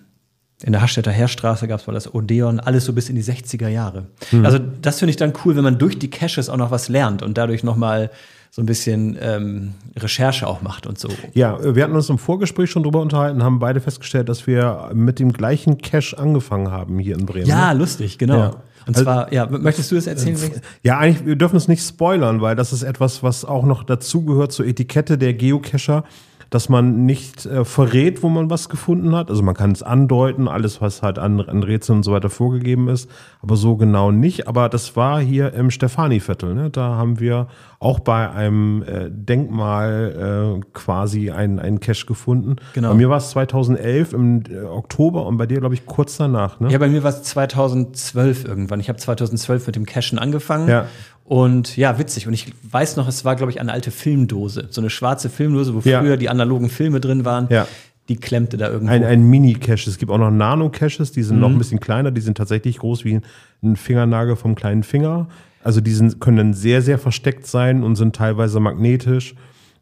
[0.64, 3.68] in der Hastetter Heerstraße gab es mal das Odeon, alles so bis in die 60er
[3.68, 4.06] Jahre.
[4.32, 4.46] Mhm.
[4.46, 7.22] Also das finde ich dann cool, wenn man durch die Caches auch noch was lernt
[7.22, 8.10] und dadurch noch mal
[8.50, 11.10] so ein bisschen ähm, Recherche auch macht und so.
[11.34, 15.18] Ja, wir hatten uns im Vorgespräch schon drüber unterhalten, haben beide festgestellt, dass wir mit
[15.18, 17.48] dem gleichen Cache angefangen haben hier in Bremen.
[17.48, 17.80] Ja, ne?
[17.80, 18.38] lustig, genau.
[18.38, 18.48] Ja.
[18.86, 20.38] Und also, zwar, ja, möchtest du das erzählen?
[20.38, 23.84] Äh, ja, eigentlich, wir dürfen es nicht spoilern, weil das ist etwas, was auch noch
[23.84, 26.04] dazugehört zur Etikette der Geocacher
[26.50, 29.30] dass man nicht äh, verrät, wo man was gefunden hat.
[29.30, 32.88] Also man kann es andeuten, alles, was halt an, an Rätseln und so weiter vorgegeben
[32.88, 33.10] ist,
[33.42, 34.48] aber so genau nicht.
[34.48, 36.54] Aber das war hier im Stefani-Viertel.
[36.54, 36.70] Ne?
[36.70, 37.48] Da haben wir
[37.84, 42.56] auch bei einem äh, Denkmal äh, quasi einen, einen Cache gefunden.
[42.74, 42.90] Genau.
[42.90, 46.62] Bei mir war es 2011 im äh, Oktober und bei dir, glaube ich, kurz danach.
[46.62, 46.72] Ne?
[46.72, 48.80] Ja, bei mir war es 2012 irgendwann.
[48.80, 50.70] Ich habe 2012 mit dem Cachen angefangen.
[50.70, 50.88] Ja.
[51.26, 52.26] Und ja, witzig.
[52.26, 54.68] Und ich weiß noch, es war, glaube ich, eine alte Filmdose.
[54.70, 56.00] So eine schwarze Filmdose, wo ja.
[56.00, 57.48] früher die analogen Filme drin waren.
[57.50, 57.68] Ja.
[58.08, 58.94] Die klemmte da irgendwo.
[58.94, 59.90] Ein, ein Mini-Cache.
[59.90, 61.42] Es gibt auch noch Nano-Caches, die sind mhm.
[61.42, 63.22] noch ein bisschen kleiner, die sind tatsächlich groß wie
[63.62, 65.28] ein Fingernagel vom kleinen Finger.
[65.64, 69.36] Also die sind, können sehr, sehr versteckt sein und sind teilweise magnetisch.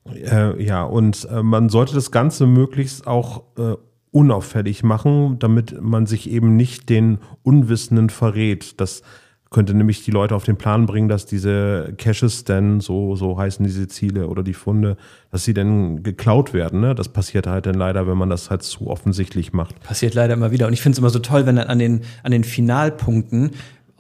[0.06, 3.76] Äh, ja, und äh, man sollte das Ganze möglichst auch äh,
[4.12, 8.80] unauffällig machen, damit man sich eben nicht den Unwissenden verrät.
[8.80, 9.04] Das
[9.52, 13.66] könnte nämlich die Leute auf den Plan bringen, dass diese Caches denn, so, so heißen
[13.66, 14.96] diese Ziele oder die Funde,
[15.30, 16.80] dass sie dann geklaut werden.
[16.80, 16.96] Ne?
[16.96, 19.82] Das passiert halt dann leider, wenn man das halt zu offensichtlich macht.
[19.82, 20.68] Passiert leider immer wieder.
[20.68, 23.52] Und ich finde es immer so toll, wenn dann an den, an den Finalpunkten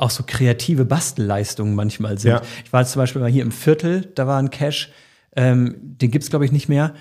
[0.02, 2.32] auch so kreative Bastelleistungen manchmal sind.
[2.32, 2.42] Ja.
[2.66, 4.90] Ich war zum Beispiel mal hier im Viertel, da war ein Cache,
[5.36, 6.94] ähm, den gibt's glaube ich nicht mehr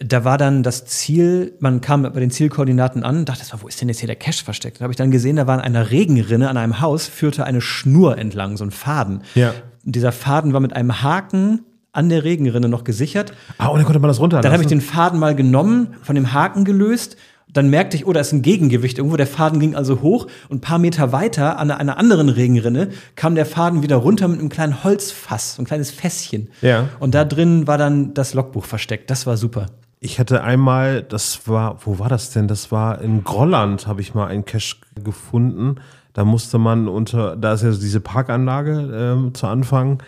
[0.00, 3.88] da war dann das Ziel, man kam bei den Zielkoordinaten an, dachte, wo ist denn
[3.88, 4.78] jetzt hier der Cache versteckt?
[4.78, 7.60] Da habe ich dann gesehen, da war in einer Regenrinne an einem Haus, führte eine
[7.60, 9.22] Schnur entlang, so ein Faden.
[9.34, 9.54] Ja.
[9.84, 13.32] Und dieser Faden war mit einem Haken an der Regenrinne noch gesichert.
[13.56, 14.44] Ah, und dann konnte man das runterlassen.
[14.44, 17.16] Dann habe ich den Faden mal genommen, von dem Haken gelöst
[17.52, 19.16] dann merkte ich, oh, da ist ein Gegengewicht irgendwo.
[19.16, 23.34] Der Faden ging also hoch und ein paar Meter weiter an einer anderen Regenrinne kam
[23.34, 26.48] der Faden wieder runter mit einem kleinen Holzfass, so ein kleines Fässchen.
[26.60, 26.88] Ja.
[27.00, 29.10] Und da drin war dann das Logbuch versteckt.
[29.10, 29.66] Das war super.
[30.00, 32.46] Ich hatte einmal, das war, wo war das denn?
[32.46, 35.76] Das war in Grolland, habe ich mal einen Cache gefunden.
[36.12, 40.02] Da musste man unter, da ist ja diese Parkanlage äh, zu Anfang.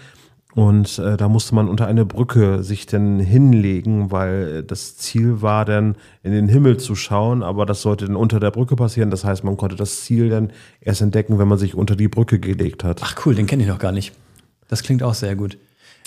[0.54, 5.64] Und äh, da musste man unter eine Brücke sich dann hinlegen, weil das Ziel war
[5.64, 9.10] dann in den Himmel zu schauen, aber das sollte dann unter der Brücke passieren.
[9.10, 12.40] Das heißt, man konnte das Ziel dann erst entdecken, wenn man sich unter die Brücke
[12.40, 13.00] gelegt hat.
[13.04, 14.12] Ach cool, den kenne ich noch gar nicht.
[14.68, 15.56] Das klingt auch sehr gut.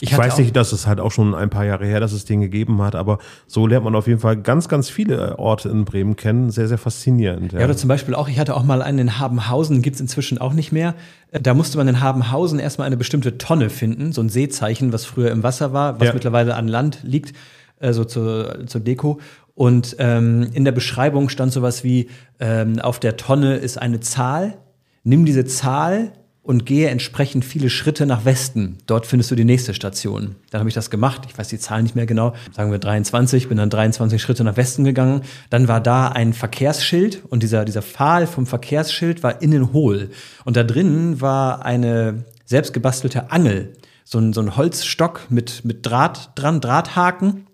[0.04, 2.26] Ich, ich weiß nicht, dass es halt auch schon ein paar Jahre her, dass es
[2.26, 5.86] den gegeben hat, aber so lernt man auf jeden Fall ganz, ganz viele Orte in
[5.86, 6.52] Bremen kennen.
[6.52, 7.54] Sehr, sehr faszinierend.
[7.54, 10.40] Ja, ja oder zum Beispiel auch, ich hatte auch mal einen in Habenhausen, gibt's inzwischen
[10.40, 10.96] auch nicht mehr.
[11.32, 15.06] Äh, da musste man in Habenhausen erstmal eine bestimmte Tonne finden, so ein Seezeichen, was
[15.06, 16.14] früher im Wasser war, was ja.
[16.14, 17.34] mittlerweile an Land liegt,
[17.80, 19.22] also zur, zur Deko.
[19.56, 22.10] Und ähm, in der Beschreibung stand sowas wie,
[22.42, 24.58] ähm, auf der Tonne ist eine Zahl,
[25.06, 26.12] nimm diese Zahl,
[26.44, 28.78] und gehe entsprechend viele Schritte nach Westen.
[28.86, 30.36] Dort findest du die nächste Station.
[30.52, 31.22] Dann habe ich das gemacht.
[31.30, 32.34] Ich weiß die Zahl nicht mehr genau.
[32.52, 33.48] Sagen wir 23.
[33.48, 35.22] Bin dann 23 Schritte nach Westen gegangen.
[35.50, 40.12] Dann war da ein Verkehrsschild und dieser, dieser Pfahl vom Verkehrsschild war innen hohl.
[40.44, 43.74] Und da drinnen war eine selbstgebastelte Angel.
[44.04, 47.48] So ein, so ein Holzstock mit, mit Draht dran, Drahthaken.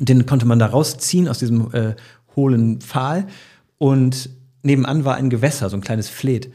[0.00, 1.94] Den konnte man da rausziehen aus diesem äh,
[2.34, 3.28] hohlen Pfahl.
[3.78, 4.30] Und
[4.64, 6.50] nebenan war ein Gewässer, so ein kleines Fleet.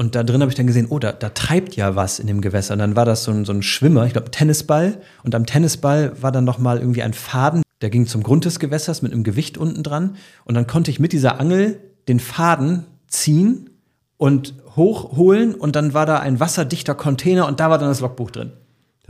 [0.00, 2.40] Und da drin habe ich dann gesehen, oh, da, da treibt ja was in dem
[2.40, 2.72] Gewässer.
[2.72, 4.96] Und dann war das so ein, so ein Schwimmer, ich glaube Tennisball.
[5.24, 8.58] Und am Tennisball war dann noch mal irgendwie ein Faden, der ging zum Grund des
[8.58, 10.16] Gewässers mit einem Gewicht unten dran.
[10.46, 13.68] Und dann konnte ich mit dieser Angel den Faden ziehen
[14.16, 15.54] und hochholen.
[15.54, 18.52] Und dann war da ein wasserdichter Container und da war dann das Logbuch drin.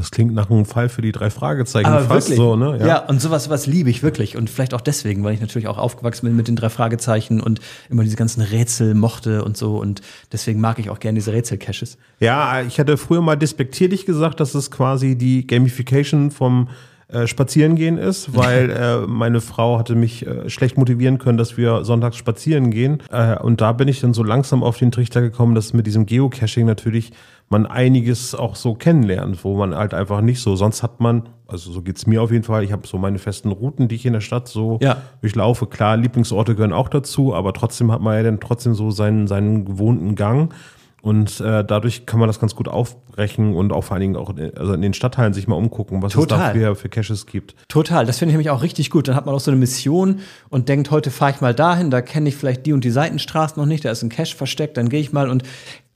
[0.01, 2.39] Das klingt nach einem Fall für die drei Fragezeichen Aber fast wirklich?
[2.39, 2.79] so, ne?
[2.81, 2.87] Ja.
[2.87, 4.35] ja, und sowas was liebe ich wirklich.
[4.35, 7.61] Und vielleicht auch deswegen, weil ich natürlich auch aufgewachsen bin mit den drei Fragezeichen und
[7.91, 9.77] immer diese ganzen Rätsel mochte und so.
[9.77, 10.01] Und
[10.33, 11.99] deswegen mag ich auch gerne diese Rätsel-Caches.
[12.19, 16.69] Ja, ich hatte früher mal despektierlich gesagt, dass es quasi die Gamification vom
[17.13, 21.85] äh, Spazierengehen ist, weil äh, meine Frau hatte mich äh, schlecht motivieren können, dass wir
[21.85, 23.03] sonntags spazieren gehen.
[23.11, 26.07] Äh, und da bin ich dann so langsam auf den Trichter gekommen, dass mit diesem
[26.07, 27.13] Geocaching natürlich
[27.51, 31.73] man einiges auch so kennenlernt, wo man halt einfach nicht so, sonst hat man, also
[31.73, 34.13] so geht's mir auf jeden Fall, ich habe so meine festen Routen, die ich in
[34.13, 34.99] der Stadt so Ja.
[35.21, 35.67] durchlaufe.
[35.67, 39.65] Klar, Lieblingsorte gehören auch dazu, aber trotzdem hat man ja dann trotzdem so seinen, seinen
[39.65, 40.55] gewohnten Gang.
[41.03, 44.29] Und äh, dadurch kann man das ganz gut aufbrechen und auch vor allen Dingen auch
[44.37, 46.39] in, also in den Stadtteilen sich mal umgucken, was Total.
[46.39, 47.55] es da für, für Caches gibt.
[47.69, 49.09] Total, das finde ich nämlich auch richtig gut.
[49.09, 52.03] Dann hat man auch so eine Mission und denkt, heute fahre ich mal dahin, da
[52.03, 54.91] kenne ich vielleicht die und die Seitenstraße noch nicht, da ist ein Cache versteckt, dann
[54.91, 55.43] gehe ich mal und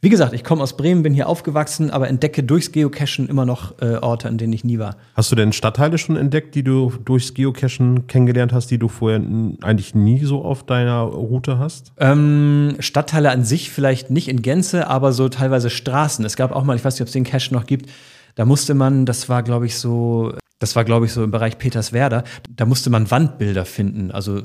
[0.05, 3.81] wie gesagt, ich komme aus Bremen, bin hier aufgewachsen, aber entdecke durchs Geocachen immer noch
[3.81, 4.97] äh, Orte, an denen ich nie war.
[5.15, 9.23] Hast du denn Stadtteile schon entdeckt, die du durchs Geocachen kennengelernt hast, die du vorher
[9.63, 11.95] eigentlich nie so auf deiner Route hast?
[11.97, 16.23] Ähm, Stadtteile an sich vielleicht nicht in Gänze, aber so teilweise Straßen.
[16.27, 17.89] Es gab auch mal, ich weiß nicht, ob es den Cache noch gibt,
[18.35, 21.57] da musste man, das war glaube ich so, das war glaube ich so im Bereich
[21.57, 24.43] Peterswerda, da musste man Wandbilder finden, also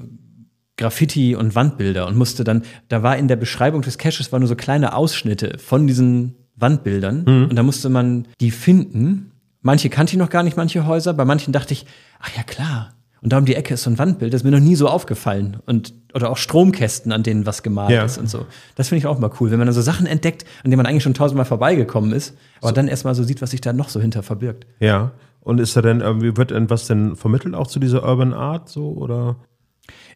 [0.79, 4.47] Graffiti und Wandbilder und musste dann, da war in der Beschreibung des Caches war nur
[4.47, 9.31] so kleine Ausschnitte von diesen Wandbildern und da musste man die finden.
[9.61, 11.85] Manche kannte ich noch gar nicht, manche Häuser, bei manchen dachte ich,
[12.19, 12.93] ach ja klar.
[13.21, 14.87] Und da um die Ecke ist so ein Wandbild, das ist mir noch nie so
[14.87, 15.57] aufgefallen.
[15.65, 18.05] Und, oder auch Stromkästen, an denen was gemalt Ja.
[18.05, 18.45] ist und so.
[18.75, 20.85] Das finde ich auch mal cool, wenn man dann so Sachen entdeckt, an denen man
[20.85, 23.99] eigentlich schon tausendmal vorbeigekommen ist, aber dann erstmal so sieht, was sich da noch so
[23.99, 24.65] hinter verbirgt.
[24.79, 25.11] Ja.
[25.41, 28.91] Und ist da denn irgendwie, wird etwas denn vermittelt auch zu dieser Urban Art so
[28.93, 29.35] oder?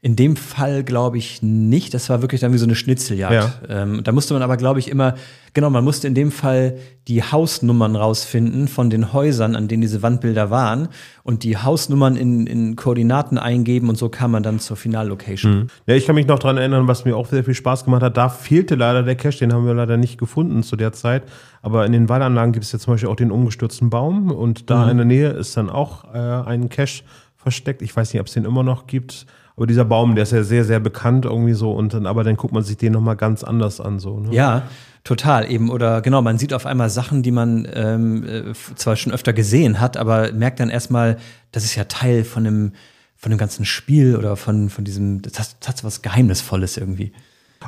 [0.05, 1.93] In dem Fall glaube ich nicht.
[1.93, 3.33] Das war wirklich dann wie so eine Schnitzeljagd.
[3.69, 3.83] Ja.
[3.83, 5.15] Ähm, da musste man aber, glaube ich, immer,
[5.53, 6.75] genau, man musste in dem Fall
[7.07, 10.89] die Hausnummern rausfinden von den Häusern, an denen diese Wandbilder waren
[11.23, 15.69] und die Hausnummern in, in Koordinaten eingeben und so kam man dann zur Finallocation.
[15.87, 18.17] Ja, ich kann mich noch dran erinnern, was mir auch sehr viel Spaß gemacht hat.
[18.17, 21.23] Da fehlte leider der Cache, den haben wir leider nicht gefunden zu der Zeit.
[21.61, 24.91] Aber in den Wallanlagen gibt es ja zum Beispiel auch den umgestürzten Baum und da
[24.91, 27.03] in der Nähe ist dann auch äh, ein Cache
[27.37, 27.81] versteckt.
[27.81, 29.25] Ich weiß nicht, ob es den immer noch gibt.
[29.55, 31.71] Aber dieser Baum, der ist ja sehr, sehr bekannt irgendwie so.
[31.71, 34.19] Und dann, aber dann guckt man sich den nochmal ganz anders an, so.
[34.19, 34.33] Ne?
[34.33, 34.63] Ja,
[35.03, 35.69] total eben.
[35.69, 39.79] Oder genau, man sieht auf einmal Sachen, die man ähm, äh, zwar schon öfter gesehen
[39.79, 41.17] hat, aber merkt dann erstmal,
[41.51, 42.71] das ist ja Teil von dem,
[43.15, 47.13] von dem ganzen Spiel oder von, von diesem, das hat, das hat was Geheimnisvolles irgendwie.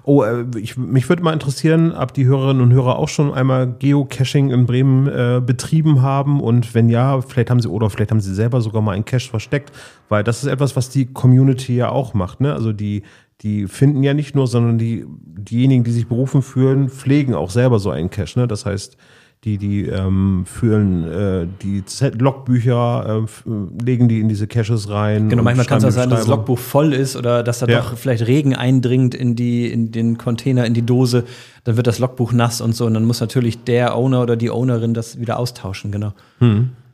[0.04, 3.68] Oh, äh, ich, mich würde mal interessieren, ob die Hörerinnen und Hörer auch schon einmal
[3.80, 8.22] Geocaching in Bremen äh, betrieben haben und wenn ja, vielleicht haben sie oder vielleicht haben
[8.22, 9.72] sie selber sogar mal einen Cache versteckt,
[10.10, 12.42] weil das ist etwas, was die Community ja auch macht.
[12.42, 12.54] Ne?
[12.54, 13.04] Also die,
[13.42, 17.80] die finden ja nicht nur, sondern die, diejenigen, die sich berufen fühlen, pflegen auch selber
[17.80, 18.40] so einen Cache.
[18.40, 18.48] Ne?
[18.48, 18.98] Das heißt,
[19.46, 21.84] die, die ähm, führen äh, die
[22.18, 25.30] Logbücher, äh, legen die in diese Caches rein.
[25.30, 26.28] Genau, manchmal kann es auch sein, dass das.
[26.28, 27.82] Logbuch voll ist oder dass da Ja.
[27.82, 31.26] doch vielleicht Regen eindringt in die, in den Container, in die Dose.
[31.64, 32.88] Dann wird das Logbuch nass und so.
[32.88, 36.14] Und dann muss natürlich der Owner oder die Ownerin das wieder austauschen, genau.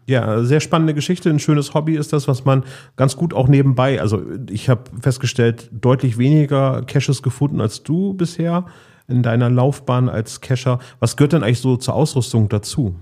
[0.05, 1.29] Ja, sehr spannende Geschichte.
[1.29, 2.63] Ein schönes Hobby ist das, was man
[2.97, 4.01] ganz gut auch nebenbei.
[4.01, 8.65] Also ich habe festgestellt, deutlich weniger Caches gefunden als du bisher
[9.12, 10.80] in deiner Laufbahn als Cacher.
[11.00, 12.95] Was gehört denn eigentlich so zur Ausrüstung dazu?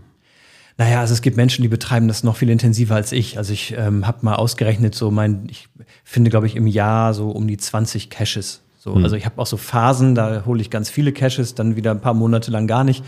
[0.78, 3.38] Naja, also es gibt Menschen, die betreiben das noch viel intensiver als ich.
[3.38, 5.68] Also ich ähm, habe mal ausgerechnet, so mein, ich
[6.06, 8.62] finde, glaube ich, im Jahr so um die 20 Caches.
[8.78, 11.92] So, Also ich habe auch so Phasen, da hole ich ganz viele Caches, dann wieder
[11.92, 13.04] ein paar Monate lang gar nicht.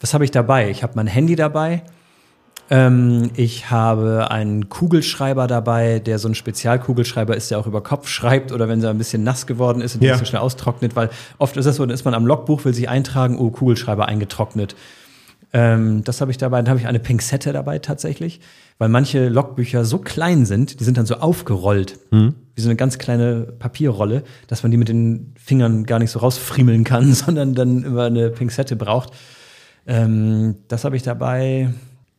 [0.00, 0.68] Was habe ich dabei?
[0.68, 1.82] Ich habe mein Handy dabei.
[2.70, 8.08] Ähm, ich habe einen Kugelschreiber dabei, der so ein Spezialkugelschreiber ist, der auch über Kopf
[8.08, 10.12] schreibt oder wenn er ein bisschen nass geworden ist und Ja.
[10.12, 12.72] nicht so schnell austrocknet, weil oft ist es so, dann ist man am Logbuch, will
[12.74, 14.74] sich eintragen, oh, Kugelschreiber eingetrocknet.
[15.52, 16.56] Ähm, das habe ich dabei.
[16.62, 18.40] Dann habe ich eine Pinzette dabei tatsächlich,
[18.78, 22.98] weil manche Logbücher so klein sind, die sind dann so aufgerollt, wie so eine ganz
[22.98, 27.84] kleine Papierrolle, dass man die mit den Fingern gar nicht so rausfriemeln kann, sondern dann
[27.84, 29.12] immer eine Pinzette braucht.
[29.86, 31.68] Ähm, das habe ich dabei.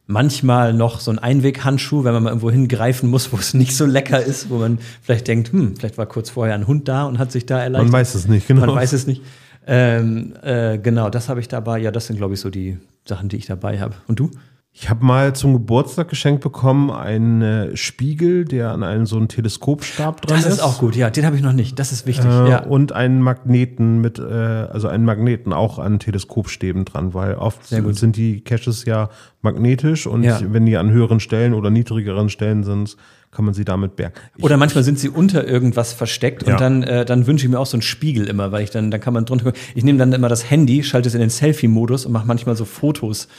[0.08, 3.86] Manchmal noch so ein Einweghandschuh, wenn man mal irgendwo hingreifen muss, wo es nicht so
[3.86, 7.18] lecker ist, wo man vielleicht denkt, hm, vielleicht war kurz vorher ein Hund da und
[7.18, 7.92] hat sich da erleichtert.
[7.92, 8.68] Man weiß es nicht, genau.
[8.68, 9.24] Man weiß es nicht.
[9.68, 11.80] Ähm, äh, genau, das habe ich dabei.
[11.80, 13.96] Ja, das sind, glaube ich, so die Sachen, die ich dabei habe.
[14.08, 14.30] Und du?
[14.78, 19.30] Ich habe mal zum Geburtstag geschenkt bekommen einen äh, Spiegel, der an einem so einen
[19.30, 20.56] Teleskopstab dran Das ist.
[20.56, 21.10] ist auch gut, ja.
[21.10, 21.80] Den habe ich noch nicht.
[21.80, 22.26] Das ist wichtig.
[22.26, 22.64] Äh, ja.
[22.66, 28.18] Und einen Magneten mit, äh, also einen Magneten auch an Teleskopstäben dran, weil oft sind
[28.18, 29.10] die Caches ja
[29.42, 30.42] magnetisch und Ja.
[30.44, 32.98] wenn die an höheren Stellen oder niedrigeren Stellen sind,
[33.32, 34.16] kann man sie damit bergen.
[34.36, 36.54] Ich- Oder manchmal sind sie unter irgendwas versteckt Ja.
[36.56, 38.92] und dann, äh, dann wünsche ich mir auch so einen Spiegel immer, weil ich dann,
[38.92, 39.54] dann kann man drunter.
[39.74, 42.66] Ich nehme dann immer das Handy, schalte es in den Selfie-Modus und mache manchmal so
[42.66, 43.30] Fotos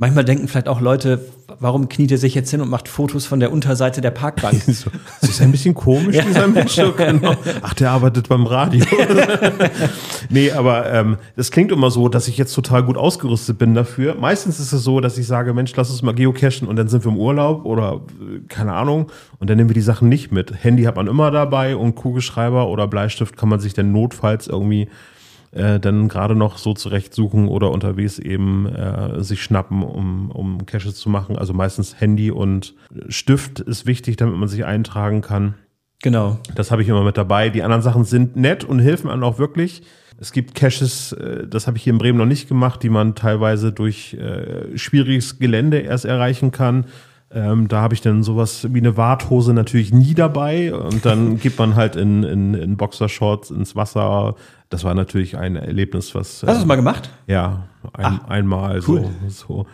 [0.00, 1.20] Manchmal denken vielleicht auch Leute,
[1.58, 4.62] warum kniet er sich jetzt hin und macht Fotos von der Unterseite der Parkbank?
[4.66, 4.88] so,
[5.20, 6.24] das ist ein bisschen komisch, ja.
[6.24, 6.80] dieser Mensch.
[6.96, 7.34] Genau.
[7.60, 8.82] Ach, der arbeitet beim Radio.
[10.30, 14.14] nee, aber ähm, das klingt immer so, dass ich jetzt total gut ausgerüstet bin dafür.
[14.14, 17.04] Meistens ist es so, dass ich sage, Mensch, lass uns mal geocachen und dann sind
[17.04, 20.64] wir im Urlaub oder äh, keine Ahnung und dann nehmen wir die Sachen nicht mit.
[20.64, 24.88] Handy hat man immer dabei und Kugelschreiber oder Bleistift kann man sich dann notfalls irgendwie
[25.52, 30.96] äh, dann gerade noch so zurechtsuchen oder unterwegs eben äh, sich schnappen, um, um Caches
[30.96, 31.36] zu machen.
[31.36, 32.74] Also meistens Handy und
[33.08, 35.54] Stift ist wichtig, damit man sich eintragen kann.
[36.02, 36.38] Genau.
[36.54, 37.50] Das habe ich immer mit dabei.
[37.50, 39.82] Die anderen Sachen sind nett und helfen einem auch wirklich.
[40.18, 43.14] Es gibt Caches, äh, das habe ich hier in Bremen noch nicht gemacht, die man
[43.14, 46.84] teilweise durch äh, schwieriges Gelände erst erreichen kann.
[47.32, 51.58] Ähm, da habe ich dann sowas wie eine Warthose natürlich nie dabei und dann geht
[51.58, 54.34] man halt in, in, in Boxershorts ins Wasser,
[54.70, 56.42] das war natürlich ein Erlebnis, was.
[56.42, 57.10] Hast du es äh, mal gemacht?
[57.26, 59.10] Ja, ein, einmal cool.
[59.28, 59.66] so, so.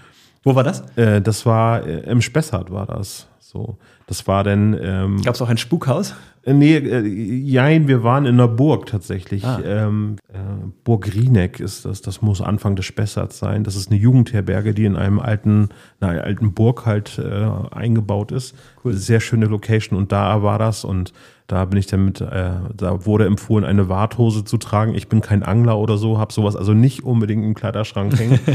[0.43, 0.83] Wo war das?
[0.97, 3.29] Äh, das war äh, im Spessart war das.
[3.39, 4.77] So, das war dann.
[4.81, 6.15] Ähm, Gab es auch ein Spukhaus?
[6.45, 9.45] Äh, nee, äh, jein, wir waren in einer Burg tatsächlich.
[9.45, 9.61] Ah.
[9.65, 10.39] Ähm, äh,
[10.85, 12.01] Burg Rieneck ist das.
[12.01, 13.65] Das muss Anfang des Spessarts sein.
[13.65, 15.69] Das ist eine Jugendherberge, die in einem alten,
[16.01, 18.55] einer alten Burg halt äh, eingebaut ist.
[18.83, 18.95] Cool.
[18.95, 21.13] Sehr schöne Location und da war das und
[21.47, 24.95] da bin ich dann mit, äh, da wurde empfohlen, eine Warthose zu tragen.
[24.95, 28.41] Ich bin kein Angler oder so, habe sowas also nicht unbedingt im Kleiderschrank hängen.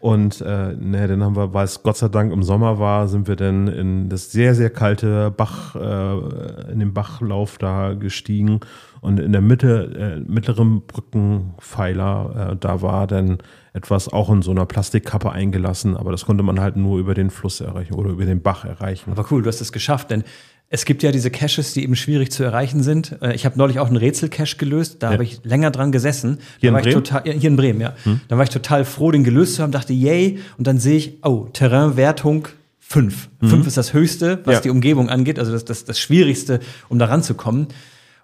[0.00, 3.26] Und äh, ne, dann haben wir, weil es Gott sei Dank im Sommer war, sind
[3.26, 8.60] wir dann in das sehr, sehr kalte Bach, äh, in den Bachlauf da gestiegen.
[9.00, 13.38] Und in der Mitte, äh, mittleren Brückenpfeiler, äh, da war dann
[13.72, 17.30] etwas auch in so einer Plastikkappe eingelassen, aber das konnte man halt nur über den
[17.30, 19.12] Fluss erreichen oder über den Bach erreichen.
[19.12, 20.24] Aber cool, du hast es geschafft, denn
[20.70, 23.16] es gibt ja diese Caches, die eben schwierig zu erreichen sind.
[23.22, 25.12] Äh, ich habe neulich auch einen Rätsel-Cache gelöst, da ja.
[25.14, 26.38] habe ich länger dran gesessen.
[26.58, 27.04] Hier da in Bremen?
[27.04, 27.94] Total, hier in Bremen, ja.
[28.04, 28.20] Hm.
[28.28, 30.38] Da war ich total froh, den gelöst zu haben, dachte, yay.
[30.58, 32.48] Und dann sehe ich, oh, Terrainwertung
[32.80, 33.28] 5.
[33.40, 33.66] 5 mhm.
[33.66, 34.60] ist das Höchste, was ja.
[34.62, 37.68] die Umgebung angeht, also das, das, das Schwierigste, um da ranzukommen.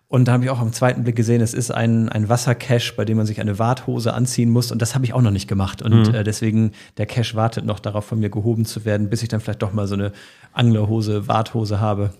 [0.08, 3.04] Und da habe ich auch am zweiten Blick gesehen, es ist ein, ein Wassercache, bei
[3.04, 4.70] dem man sich eine Warthose anziehen muss.
[4.70, 5.82] Und das habe ich auch noch nicht gemacht.
[5.82, 6.14] Und mhm.
[6.14, 9.40] äh, deswegen, der Cache wartet noch darauf, von mir gehoben zu werden, bis ich dann
[9.40, 10.12] vielleicht doch mal so eine
[10.52, 12.10] Anglerhose, Warthose habe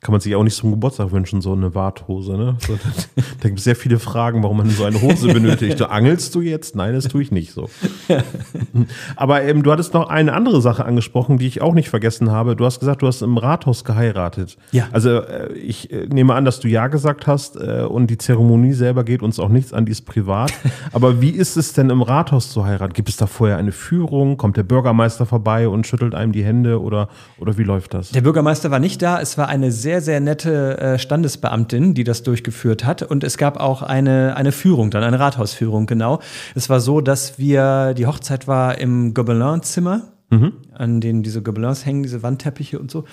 [0.00, 2.36] kann man sich auch nicht zum Geburtstag wünschen, so eine Warthose.
[2.36, 2.56] Ne?
[2.64, 2.74] So,
[3.16, 5.80] da, da gibt es sehr viele Fragen, warum man so eine Hose benötigt.
[5.80, 6.76] Du angelst du jetzt?
[6.76, 7.68] Nein, das tue ich nicht so.
[9.16, 12.54] Aber ähm, du hattest noch eine andere Sache angesprochen, die ich auch nicht vergessen habe.
[12.54, 14.56] Du hast gesagt, du hast im Rathaus geheiratet.
[14.70, 14.88] Ja.
[14.92, 18.74] Also äh, ich äh, nehme an, dass du ja gesagt hast äh, und die Zeremonie
[18.74, 20.52] selber geht uns auch nichts an, die ist privat.
[20.92, 22.92] Aber wie ist es denn im Rathaus zu heiraten?
[22.92, 24.36] Gibt es da vorher eine Führung?
[24.36, 27.08] Kommt der Bürgermeister vorbei und schüttelt einem die Hände oder,
[27.40, 28.12] oder wie läuft das?
[28.12, 29.20] Der Bürgermeister war nicht da.
[29.20, 33.02] Es war eine sehr sehr, sehr nette äh, Standesbeamtin, die das durchgeführt hat.
[33.02, 36.20] Und es gab auch eine, eine Führung, dann eine Rathausführung, genau.
[36.54, 40.52] Es war so, dass wir, die Hochzeit war im Gobelin-Zimmer, mhm.
[40.74, 43.04] an denen diese Gobelins hängen, diese Wandteppiche und so.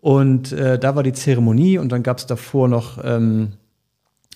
[0.00, 3.54] Und äh, da war die Zeremonie und dann gab es davor noch, ähm,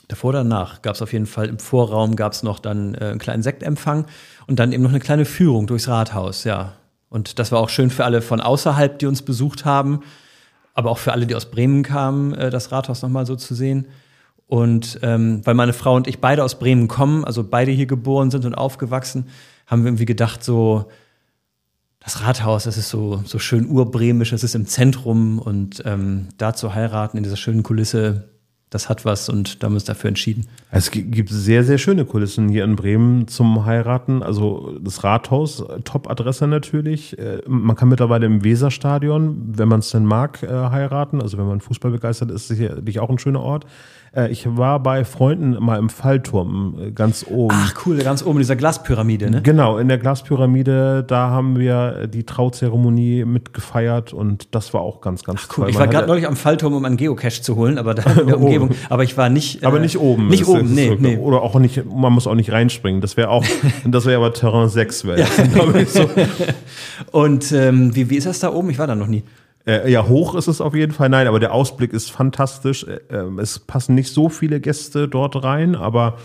[0.09, 3.05] davor oder danach, gab es auf jeden Fall im Vorraum, gab es noch dann äh,
[3.05, 4.07] einen kleinen Sektempfang
[4.49, 6.73] und dann eben noch eine kleine Führung durchs Rathaus, ja.
[7.09, 10.01] Und das war auch schön für alle von außerhalb, die uns besucht haben
[10.75, 13.87] aber auch für alle, die aus Bremen kamen, äh, das Rathaus nochmal so zu sehen.
[14.47, 18.31] Und ähm, weil meine Frau und ich beide aus Bremen kommen, also beide hier geboren
[18.31, 19.29] sind und aufgewachsen,
[19.67, 20.91] haben wir irgendwie gedacht, so,
[22.01, 26.53] das Rathaus, das ist so, so schön urbremisch, es ist im Zentrum und ähm, da
[26.53, 28.29] zu heiraten in dieser schönen Kulisse,
[28.69, 30.47] das hat was und da haben wir uns dafür entschieden.
[30.77, 34.25] Es gibt sehr, sehr schöne Kulissen hier in Bremen zum Heiraten.
[34.25, 37.17] Also das Rathaus, Top-Adresse natürlich.
[37.17, 41.23] Äh, man kann mittlerweile im Weserstadion, wenn man es denn mag, äh, heiraten.
[41.23, 43.67] Also wenn man Fußball begeistert ist, sicherlich auch ein schöner Ort.
[44.17, 47.55] Äh, ich war bei Freunden mal im Fallturm äh, ganz oben.
[47.57, 49.43] Ach cool, ganz oben in dieser Glaspyramide, ne?
[49.43, 55.25] Genau, in der Glaspyramide, da haben wir die Trauzeremonie mitgefeiert und das war auch ganz,
[55.25, 55.65] ganz Ach, cool.
[55.65, 55.71] Toll.
[55.71, 58.41] Ich war gerade neulich am Fallturm, um einen Geocache zu holen, aber da in der
[58.41, 58.71] Umgebung.
[58.89, 59.63] aber ich war nicht.
[59.63, 60.29] Äh, aber nicht oben.
[60.29, 61.17] Nicht oben, nee, so, nee.
[61.17, 63.01] Oder auch nicht, man muss auch nicht reinspringen.
[63.01, 63.45] Das wäre auch,
[63.85, 65.85] das wäre aber Terrain 6, wäre ja.
[65.87, 66.09] so.
[67.13, 68.71] Und ähm, wie, wie ist das da oben?
[68.71, 69.25] Ich war da noch nie.
[69.67, 71.09] Äh, ja, hoch ist es auf jeden Fall.
[71.09, 72.85] Nein, aber der Ausblick ist fantastisch.
[72.85, 76.19] Äh, ähm, es passen nicht so viele Gäste dort rein, aber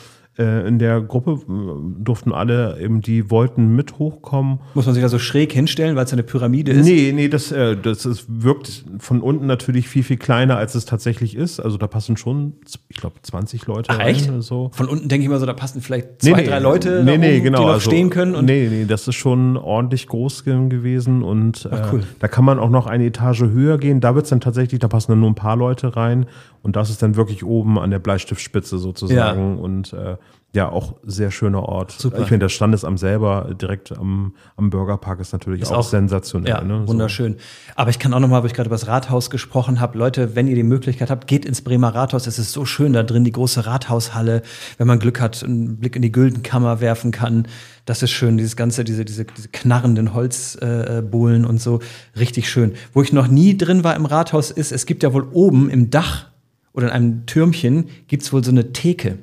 [0.68, 4.60] in der Gruppe äh, durften alle eben, die wollten mit hochkommen.
[4.74, 6.86] Muss man sich da so schräg hinstellen, weil es eine Pyramide ist?
[6.86, 10.86] Nee, nee, das, äh, das ist, wirkt von unten natürlich viel, viel kleiner, als es
[10.86, 11.60] tatsächlich ist.
[11.60, 12.54] Also da passen schon,
[12.90, 14.08] ich glaube, 20 Leute Ach, rein.
[14.08, 14.32] Echt?
[14.40, 14.72] So.
[14.74, 17.40] Von unten denke ich mal so, da passen vielleicht zwei, nee, drei Leute, nee, nee,
[17.40, 18.36] genau, die noch also, stehen können.
[18.36, 22.04] Und nee, nee, das ist schon ordentlich groß gewesen und Ach, cool.
[22.20, 24.00] da kann man auch noch eine Etage höher gehen.
[24.00, 26.26] Da wird es dann tatsächlich, da passen dann nur ein paar Leute rein
[26.62, 29.56] und das ist dann wirklich oben an der Bleistiftspitze sozusagen.
[29.58, 29.62] Ja.
[29.62, 30.18] Und äh,
[30.52, 31.92] ja, auch sehr schöner Ort.
[31.92, 32.22] Super.
[32.22, 36.50] Ich finde, das Standesamt selber direkt am, am Burgerpark ist natürlich ist auch, auch, sensationell.
[36.50, 36.88] Ja, ne?
[36.88, 37.36] wunderschön.
[37.76, 40.48] Aber ich kann auch nochmal, wo ich gerade über das Rathaus gesprochen habe, Leute, wenn
[40.48, 42.26] ihr die Möglichkeit habt, geht ins Bremer Rathaus.
[42.26, 44.42] Es ist so schön da drin, die große Rathaushalle.
[44.80, 47.48] Wenn man Glück hat, einen Blick in die Güldenkammer werfen kann.
[47.86, 51.80] Das ist schön, dieses ganze, diese, diese, diese knarrenden Holzbohlen äh, und so.
[52.18, 52.74] Richtig schön.
[52.94, 55.92] Wo ich noch nie drin war im Rathaus ist, es gibt ja wohl oben im
[55.92, 56.26] Dach
[56.74, 59.20] oder in einem Türmchen gibt's wohl so eine Theke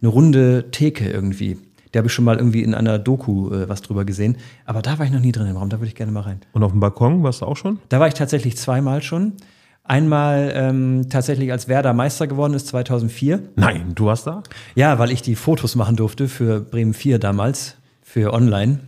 [0.00, 1.58] eine runde Theke irgendwie.
[1.92, 4.36] Da habe ich schon mal irgendwie in einer Doku äh, was drüber gesehen.
[4.64, 6.40] Aber da war ich noch nie drin im Raum, da würde ich gerne mal rein.
[6.52, 7.78] Und auf dem Balkon warst du auch schon?
[7.88, 9.34] Da war ich tatsächlich zweimal schon.
[9.84, 13.42] Einmal ähm, tatsächlich, als Werder Meister geworden ist, 2004.
[13.56, 14.42] Nein, du warst da?
[14.74, 18.80] Ja, weil ich die Fotos machen durfte für Bremen 4 damals, für online.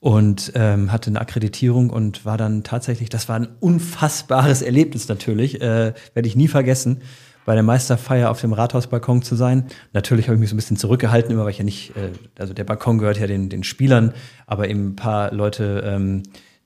[0.00, 5.62] Und ähm, hatte eine Akkreditierung und war dann tatsächlich, das war ein unfassbares Erlebnis natürlich,
[5.62, 7.00] äh, werde ich nie vergessen
[7.44, 9.66] bei der Meisterfeier auf dem Rathausbalkon zu sein.
[9.92, 12.54] Natürlich habe ich mich so ein bisschen zurückgehalten, immer weil ich ja nicht, äh, also
[12.54, 14.14] der Balkon gehört ja den, den Spielern,
[14.46, 16.22] aber eben ein paar Leute, ähm,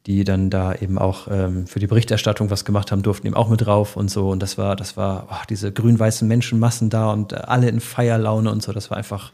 [0.06, 3.50] die dann da eben auch ähm, für die Berichterstattung was gemacht haben, durften eben auch
[3.50, 4.30] mit drauf und so.
[4.30, 8.62] Und das war, das war oh, diese grün-weißen Menschenmassen da und alle in Feierlaune und
[8.62, 8.72] so.
[8.72, 9.32] Das war einfach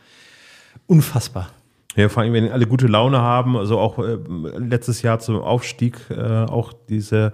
[0.87, 1.51] unfassbar.
[1.97, 4.17] Ja, vor allem, wenn alle gute Laune haben, also auch äh,
[4.57, 7.33] letztes Jahr zum Aufstieg, äh, auch diese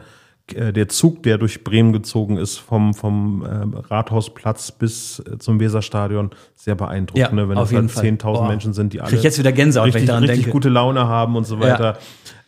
[0.54, 6.30] der Zug, der durch Bremen gezogen ist, vom, vom äh, Rathausplatz bis äh, zum Weserstadion,
[6.54, 7.18] sehr beeindruckend.
[7.18, 7.48] Ja, ne?
[7.48, 10.22] Wenn es halt 10.000 Menschen sind, die alle jetzt wieder Gänsehaut, richtig, wenn ich daran
[10.24, 10.52] richtig denke.
[10.52, 11.94] gute Laune haben und so weiter.
[11.94, 11.98] Ja.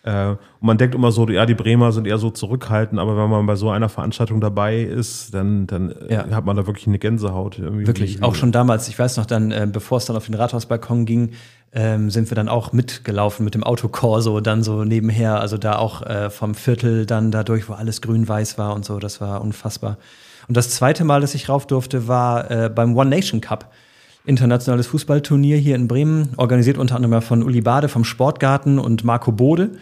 [0.04, 3.30] Äh, und man denkt immer so, ja, die Bremer sind eher so zurückhaltend, aber wenn
[3.30, 6.30] man bei so einer Veranstaltung dabei ist, dann, dann äh, ja.
[6.30, 7.60] hat man da wirklich eine Gänsehaut.
[7.60, 8.88] Wirklich, wie, auch schon damals.
[8.88, 11.30] Ich weiß noch dann, äh, bevor es dann auf den Rathausbalkon ging,
[11.74, 16.02] ähm, sind wir dann auch mitgelaufen mit dem Autokorso dann so nebenher, also da auch
[16.02, 19.98] äh, vom Viertel dann dadurch, wo alles grün-weiß war und so, das war unfassbar.
[20.48, 23.72] Und das zweite Mal, dass ich rauf durfte, war äh, beim One Nation Cup
[24.24, 29.32] internationales Fußballturnier hier in Bremen, organisiert unter anderem von Uli Bade vom Sportgarten und Marco
[29.32, 29.72] Bode.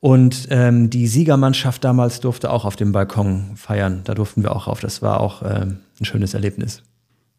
[0.00, 4.02] Und ähm, die Siegermannschaft damals durfte auch auf dem Balkon feiern.
[4.04, 4.80] Da durften wir auch auf.
[4.80, 6.82] Das war auch ähm, ein schönes Erlebnis.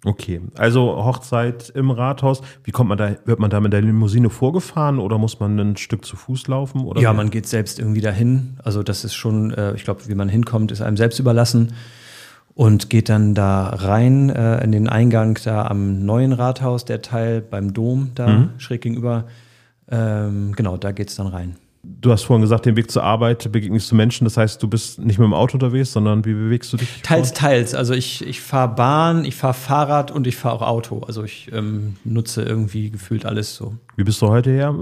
[0.06, 2.42] Okay, also Hochzeit im Rathaus.
[2.64, 3.16] Wie kommt man da?
[3.26, 6.86] Wird man da mit der Limousine vorgefahren oder muss man ein Stück zu Fuß laufen?
[6.86, 8.58] Oder ja, man geht selbst irgendwie dahin.
[8.64, 11.74] Also das ist schon, äh, ich glaube, wie man hinkommt, ist einem selbst überlassen
[12.54, 17.42] und geht dann da rein äh, in den Eingang da am neuen Rathaus, der Teil
[17.42, 18.50] beim Dom da mhm.
[18.58, 19.26] schräg gegenüber.
[19.92, 21.58] Ähm, genau, da geht es dann rein.
[22.02, 24.26] Du hast vorhin gesagt, den Weg zur Arbeit begegnest du Menschen.
[24.26, 27.02] Das heißt, du bist nicht mit dem Auto unterwegs, sondern wie bewegst du dich?
[27.02, 27.74] Teils, teils.
[27.74, 31.02] Also ich, ich fahre Bahn, ich fahre Fahrrad und ich fahre auch Auto.
[31.08, 33.76] Also ich ähm, nutze irgendwie gefühlt alles so.
[33.96, 34.76] Wie bist du heute her?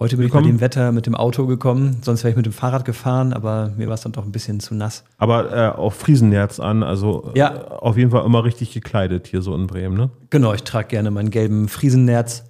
[0.00, 0.44] Heute bin gekommen?
[0.44, 3.34] ich bei dem Wetter mit dem Auto gekommen, sonst wäre ich mit dem Fahrrad gefahren,
[3.34, 5.04] aber mir war es dann doch ein bisschen zu nass.
[5.18, 7.54] Aber äh, auf Friesennerz an, also ja.
[7.54, 10.10] Äh, auf jeden Fall immer richtig gekleidet hier so in Bremen, ne?
[10.30, 12.49] Genau, ich trage gerne meinen gelben Friesennerz.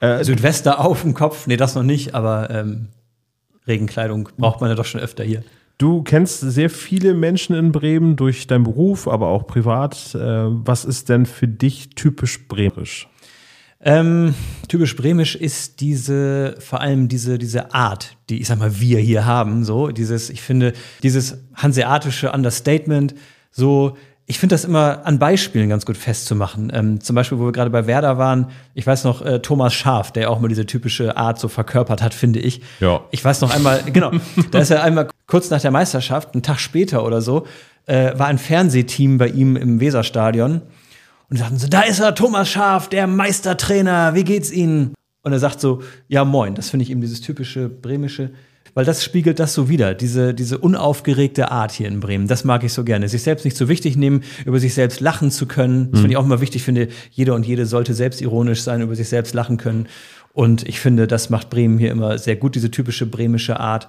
[0.00, 2.88] Äh, Südwester auf dem Kopf, nee, das noch nicht, aber ähm,
[3.66, 5.42] Regenkleidung braucht man ja doch schon öfter hier.
[5.78, 10.12] Du kennst sehr viele Menschen in Bremen durch deinen Beruf, aber auch privat.
[10.14, 13.08] Äh, was ist denn für dich typisch bremisch?
[13.80, 14.34] Ähm,
[14.66, 19.24] typisch bremisch ist diese, vor allem diese, diese Art, die ich sag mal, wir hier
[19.24, 20.72] haben, so, dieses, ich finde,
[21.04, 23.14] dieses hanseatische Understatement,
[23.52, 23.96] so,
[24.30, 26.70] ich finde das immer an Beispielen ganz gut festzumachen.
[26.74, 30.12] Ähm, zum Beispiel, wo wir gerade bei Werder waren, ich weiß noch, äh, Thomas Schaf,
[30.12, 32.60] der auch mal diese typische Art so verkörpert hat, finde ich.
[32.80, 33.00] Ja.
[33.10, 34.12] Ich weiß noch einmal, genau,
[34.50, 37.46] da ist er einmal kurz nach der Meisterschaft, einen Tag später oder so,
[37.86, 40.60] äh, war ein Fernsehteam bei ihm im Weserstadion
[41.30, 44.92] und sagten so, da ist er, Thomas Schaf, der Meistertrainer, wie geht's Ihnen?
[45.22, 48.30] Und er sagt so, ja moin, das finde ich eben dieses typische bremische,
[48.74, 52.26] weil das spiegelt das so wieder, diese, diese unaufgeregte Art hier in Bremen.
[52.26, 53.08] Das mag ich so gerne.
[53.08, 55.90] Sich selbst nicht so wichtig nehmen, über sich selbst lachen zu können.
[55.90, 56.60] Das finde ich auch immer wichtig.
[56.60, 59.86] Ich finde, jeder und jede sollte selbstironisch sein, über sich selbst lachen können.
[60.32, 63.88] Und ich finde, das macht Bremen hier immer sehr gut, diese typische bremische Art.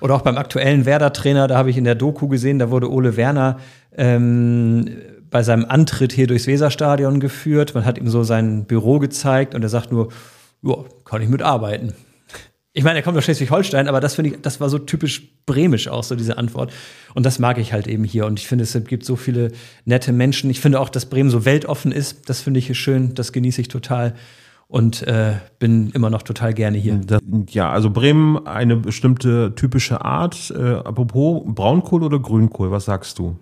[0.00, 3.16] Oder auch beim aktuellen Werder-Trainer, da habe ich in der Doku gesehen, da wurde Ole
[3.16, 3.58] Werner
[3.96, 4.88] ähm,
[5.30, 7.74] bei seinem Antritt hier durchs Weserstadion geführt.
[7.74, 10.08] Man hat ihm so sein Büro gezeigt und er sagt nur,
[10.62, 11.92] ja, kann ich mitarbeiten.
[12.76, 15.86] Ich meine, er kommt aus Schleswig-Holstein, aber das finde ich, das war so typisch bremisch
[15.86, 16.72] auch, so diese Antwort.
[17.14, 18.26] Und das mag ich halt eben hier.
[18.26, 19.52] Und ich finde, es gibt so viele
[19.84, 20.50] nette Menschen.
[20.50, 22.28] Ich finde auch, dass Bremen so weltoffen ist.
[22.28, 23.14] Das finde ich schön.
[23.14, 24.14] Das genieße ich total.
[24.66, 27.00] Und äh, bin immer noch total gerne hier.
[27.50, 30.52] ja, also Bremen eine bestimmte typische Art.
[30.56, 33.36] Äh, apropos Braunkohl oder Grünkohl, was sagst du?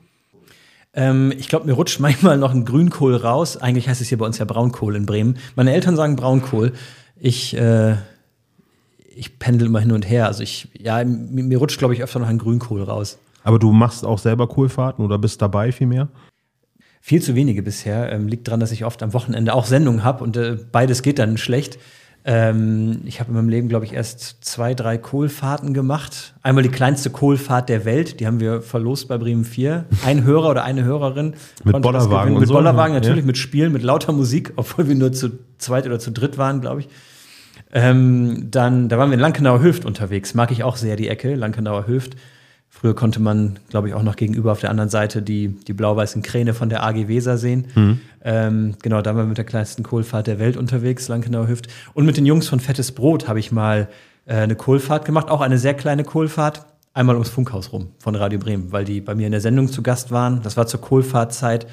[0.92, 3.56] Ähm, ich glaube, mir rutscht manchmal noch ein Grünkohl raus.
[3.56, 5.38] Eigentlich heißt es hier bei uns ja Braunkohl in Bremen.
[5.56, 6.72] Meine Eltern sagen Braunkohl.
[7.18, 7.94] Ich, äh,
[9.16, 10.26] ich pendel immer hin und her.
[10.26, 13.18] Also ich, ja, mir, mir rutscht, glaube ich, öfter noch ein Grünkohl raus.
[13.44, 16.08] Aber du machst auch selber Kohlfahrten oder bist dabei vielmehr?
[17.00, 18.12] Viel zu wenige bisher.
[18.12, 21.18] Ähm, liegt daran, dass ich oft am Wochenende auch Sendungen habe und äh, beides geht
[21.18, 21.78] dann schlecht.
[22.24, 26.34] Ähm, ich habe in meinem Leben, glaube ich, erst zwei, drei Kohlfahrten gemacht.
[26.42, 29.86] Einmal die kleinste Kohlfahrt der Welt, die haben wir verlost bei Bremen 4.
[30.04, 31.34] Ein Hörer oder eine Hörerin.
[31.64, 32.38] Mit Bollerwagen.
[32.38, 32.54] Mit so.
[32.54, 33.26] Bollerwagen natürlich, ja.
[33.26, 36.82] mit Spielen, mit lauter Musik, obwohl wir nur zu zweit oder zu dritt waren, glaube
[36.82, 36.88] ich.
[37.72, 40.34] Ähm, dann, da waren wir in Lankenauer Höft unterwegs.
[40.34, 42.16] Mag ich auch sehr die Ecke, Lankenauer Höft.
[42.68, 46.22] Früher konnte man, glaube ich, auch noch gegenüber auf der anderen Seite die, die blau-weißen
[46.22, 47.66] Kräne von der AG Weser sehen.
[47.74, 48.00] Mhm.
[48.24, 51.68] Ähm, genau, da waren wir mit der kleinsten Kohlfahrt der Welt unterwegs, Lankenauer Hüft.
[51.92, 53.88] Und mit den Jungs von Fettes Brot habe ich mal
[54.24, 56.64] äh, eine Kohlfahrt gemacht, auch eine sehr kleine Kohlfahrt.
[56.94, 59.82] Einmal ums Funkhaus rum von Radio Bremen, weil die bei mir in der Sendung zu
[59.82, 60.42] Gast waren.
[60.42, 61.66] Das war zur Kohlfahrtzeit.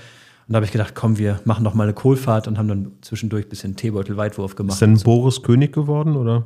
[0.50, 2.91] Und da habe ich gedacht, komm, wir machen noch mal eine Kohlfahrt und haben dann
[3.02, 4.74] zwischendurch ein bisschen Teebeutel-Weitwurf gemacht.
[4.74, 6.43] Ist denn Boris König geworden oder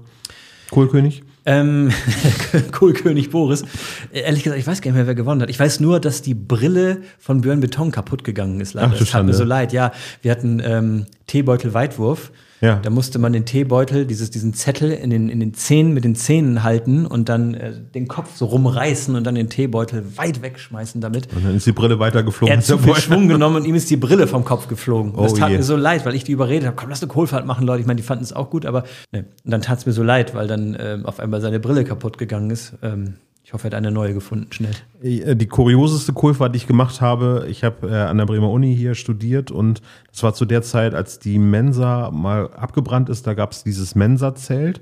[0.71, 1.23] Kohlkönig?
[1.45, 1.89] Ähm,
[2.73, 3.63] Kohlkönig Boris.
[4.11, 5.49] Ehrlich gesagt, ich weiß gar nicht mehr, wer gewonnen hat.
[5.49, 8.73] Ich weiß nur, dass die Brille von Björn Beton kaputt gegangen ist.
[8.73, 8.91] Leider.
[8.93, 9.71] Ach, das tat mir so leid.
[9.71, 12.33] Ja, wir hatten ähm, Teebeutel Weitwurf
[12.63, 12.79] ja.
[12.81, 16.15] Da musste man den Teebeutel, dieses, diesen Zettel in den, in den Zähnen mit den
[16.15, 21.01] Zähnen halten und dann äh, den Kopf so rumreißen und dann den Teebeutel weit wegschmeißen
[21.01, 21.27] damit.
[21.35, 22.53] Und dann ist die Brille weitergeflogen.
[22.53, 25.13] Er hat zu viel Schwung genommen und ihm ist die Brille vom Kopf geflogen.
[25.13, 25.57] Oh das tat je.
[25.57, 27.81] mir so leid, weil ich die überredet habe, komm, lass eine Kohlfahrt machen, Leute.
[27.81, 29.25] Ich meine, die fanden es auch gut, aber ne.
[29.43, 32.17] Und dann tat es mir so leid, weil dann äh, auf einmal seine Brille kaputt
[32.17, 32.75] gegangen ist.
[32.81, 33.15] Ähm,
[33.53, 34.73] ich hoffe, er hat eine neue gefunden, schnell.
[35.03, 38.75] Äh, die kurioseste Kohlfahrt, die ich gemacht habe, ich habe äh, an der Bremer Uni
[38.75, 43.35] hier studiert und das war zu der Zeit, als die Mensa mal abgebrannt ist, da
[43.35, 44.81] gab es dieses Mensa-Zelt.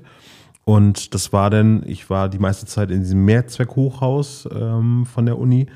[0.64, 5.36] Und das war dann, ich war die meiste Zeit in diesem Mehrzweckhochhaus ähm, von der
[5.36, 5.66] Uni.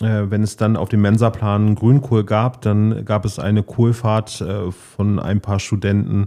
[0.00, 4.70] Äh, wenn es dann auf dem Mensaplan Grünkohl gab, dann gab es eine Kohlfahrt äh,
[4.70, 6.26] von ein paar Studenten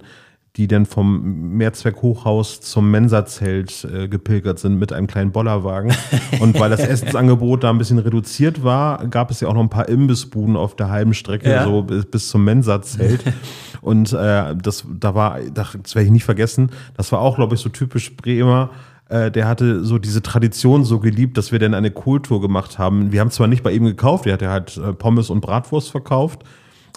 [0.58, 5.94] die dann vom Mehrzweckhochhaus zum Mensazelt äh, gepilgert sind mit einem kleinen Bollerwagen.
[6.42, 9.70] Und weil das Essensangebot da ein bisschen reduziert war, gab es ja auch noch ein
[9.70, 11.64] paar Imbissbuden auf der halben Strecke, ja.
[11.64, 13.24] so bis, bis zum Mensazelt.
[13.82, 17.62] Und äh, das, da war, das werde ich nicht vergessen, das war auch, glaube ich,
[17.62, 18.70] so typisch Bremer
[19.12, 23.12] äh, der hatte so diese Tradition so geliebt, dass wir dann eine Kultur gemacht haben.
[23.12, 26.44] Wir haben zwar nicht bei ihm gekauft, er hatte halt äh, Pommes und Bratwurst verkauft,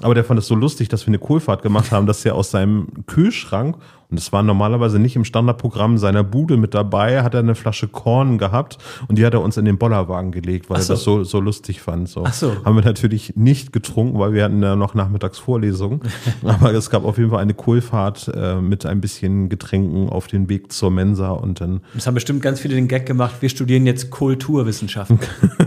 [0.02, 2.50] aber der fand es so lustig, dass wir eine Kohlfahrt gemacht haben, dass er aus
[2.50, 3.76] seinem Kühlschrank,
[4.10, 7.88] und das war normalerweise nicht im Standardprogramm seiner Bude mit dabei, hat er eine Flasche
[7.88, 8.78] Korn gehabt
[9.08, 10.92] und die hat er uns in den Bollerwagen gelegt, weil so.
[10.92, 12.08] er das so, so lustig fand.
[12.08, 12.24] So.
[12.26, 12.52] Ach so.
[12.64, 16.00] Haben wir natürlich nicht getrunken, weil wir hatten ja noch nachmittags Vorlesungen.
[16.44, 20.48] Aber es gab auf jeden Fall eine Kohlfahrt äh, mit ein bisschen Getränken auf den
[20.48, 21.80] Weg zur Mensa und dann.
[21.94, 25.18] Das haben bestimmt ganz viele den Gag gemacht, wir studieren jetzt Kulturwissenschaften.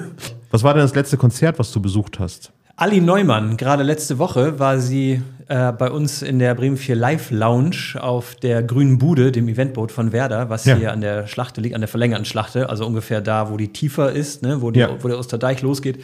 [0.51, 2.51] was war denn das letzte Konzert, was du besucht hast?
[2.79, 7.31] Ali Neumann, gerade letzte Woche war sie äh, bei uns in der Bremen 4 Live
[7.31, 10.75] Lounge auf der Grünen Bude, dem Eventboot von Werder, was ja.
[10.75, 14.11] hier an der Schlachte liegt, an der verlängerten Schlachte, also ungefähr da, wo die tiefer
[14.11, 14.91] ist, ne, wo, die, ja.
[15.01, 16.03] wo der Osterdeich losgeht.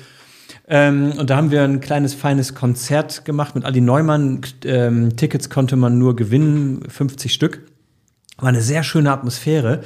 [0.68, 4.42] Ähm, und da haben wir ein kleines, feines Konzert gemacht mit Ali Neumann.
[4.66, 7.62] Ähm, Tickets konnte man nur gewinnen, 50 Stück.
[8.38, 9.82] War eine sehr schöne Atmosphäre,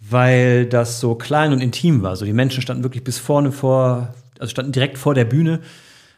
[0.00, 2.16] weil das so klein und intim war.
[2.16, 5.60] So die Menschen standen wirklich bis vorne vor, also standen direkt vor der Bühne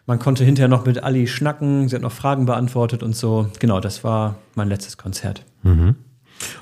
[0.07, 3.51] man konnte hinterher noch mit Ali schnacken, sie hat noch Fragen beantwortet und so.
[3.59, 5.45] Genau, das war mein letztes Konzert.
[5.63, 5.97] Mhm.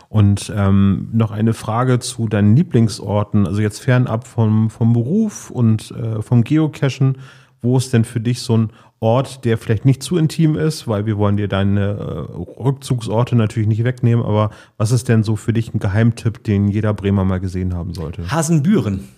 [0.08, 5.90] Und ähm, noch eine Frage zu deinen Lieblingsorten, also jetzt fernab vom, vom Beruf und
[5.90, 7.18] äh, vom Geocachen.
[7.60, 8.70] Wo ist denn für dich so ein
[9.00, 13.68] Ort, der vielleicht nicht zu intim ist, weil wir wollen dir deine äh, Rückzugsorte natürlich
[13.68, 17.40] nicht wegnehmen, aber was ist denn so für dich ein Geheimtipp, den jeder Bremer mal
[17.40, 18.30] gesehen haben sollte?
[18.30, 19.08] Hasenbüren.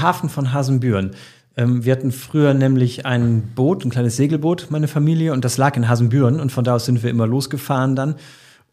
[0.00, 1.12] Hafen von Hasenbüren.
[1.56, 5.76] Ähm, wir hatten früher nämlich ein Boot, ein kleines Segelboot, meine Familie, und das lag
[5.76, 8.16] in Hasenbüren und von da aus sind wir immer losgefahren dann.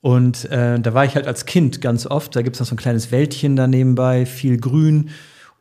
[0.02, 2.36] Und äh, da war ich halt als Kind ganz oft.
[2.36, 5.12] Da gibt es noch so ein kleines Wäldchen da nebenbei, viel Grün.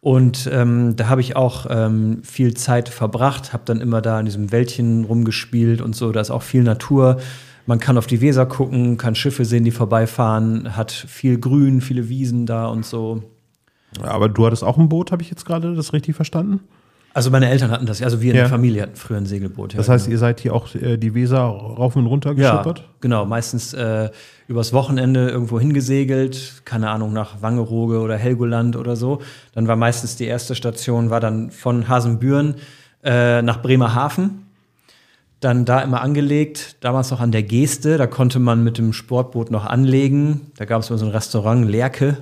[0.00, 4.26] Und ähm, da habe ich auch ähm, viel Zeit verbracht, habe dann immer da in
[4.26, 6.10] diesem Wäldchen rumgespielt und so.
[6.10, 7.20] Da ist auch viel Natur.
[7.66, 12.08] Man kann auf die Weser gucken, kann Schiffe sehen, die vorbeifahren, hat viel Grün, viele
[12.08, 13.22] Wiesen da und so.
[14.00, 16.58] Aber du hattest auch ein Boot, habe ich jetzt gerade das richtig verstanden?
[17.14, 18.42] Also meine Eltern hatten das, also wir in ja.
[18.44, 19.74] der Familie hatten früher ein Segelboot.
[19.74, 20.14] Ja, das heißt, genau.
[20.14, 22.78] ihr seid hier auch äh, die Weser rauf und runter geschippert?
[22.78, 23.26] Ja, genau.
[23.26, 24.08] Meistens äh,
[24.48, 29.20] übers Wochenende irgendwo hingesegelt, keine Ahnung, nach Wangerooge oder Helgoland oder so.
[29.54, 32.54] Dann war meistens die erste Station, war dann von Hasenbüren
[33.04, 34.46] äh, nach Bremerhaven.
[35.40, 39.50] Dann da immer angelegt, damals noch an der Geste, da konnte man mit dem Sportboot
[39.50, 40.52] noch anlegen.
[40.56, 42.16] Da gab es immer so ein Restaurant, Lerke.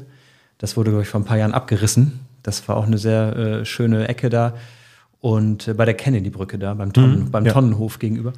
[0.58, 2.20] Das wurde, glaube ich, vor ein paar Jahren abgerissen.
[2.42, 4.54] Das war auch eine sehr äh, schöne Ecke da
[5.20, 7.52] und äh, bei der Kennedy-Brücke da, beim, Tonnen, mhm, beim ja.
[7.52, 8.32] Tonnenhof gegenüber.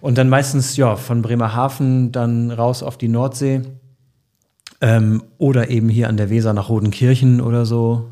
[0.00, 3.62] Und dann meistens, ja, von Bremerhaven dann raus auf die Nordsee
[4.80, 8.10] ähm, oder eben hier an der Weser nach Rodenkirchen oder so.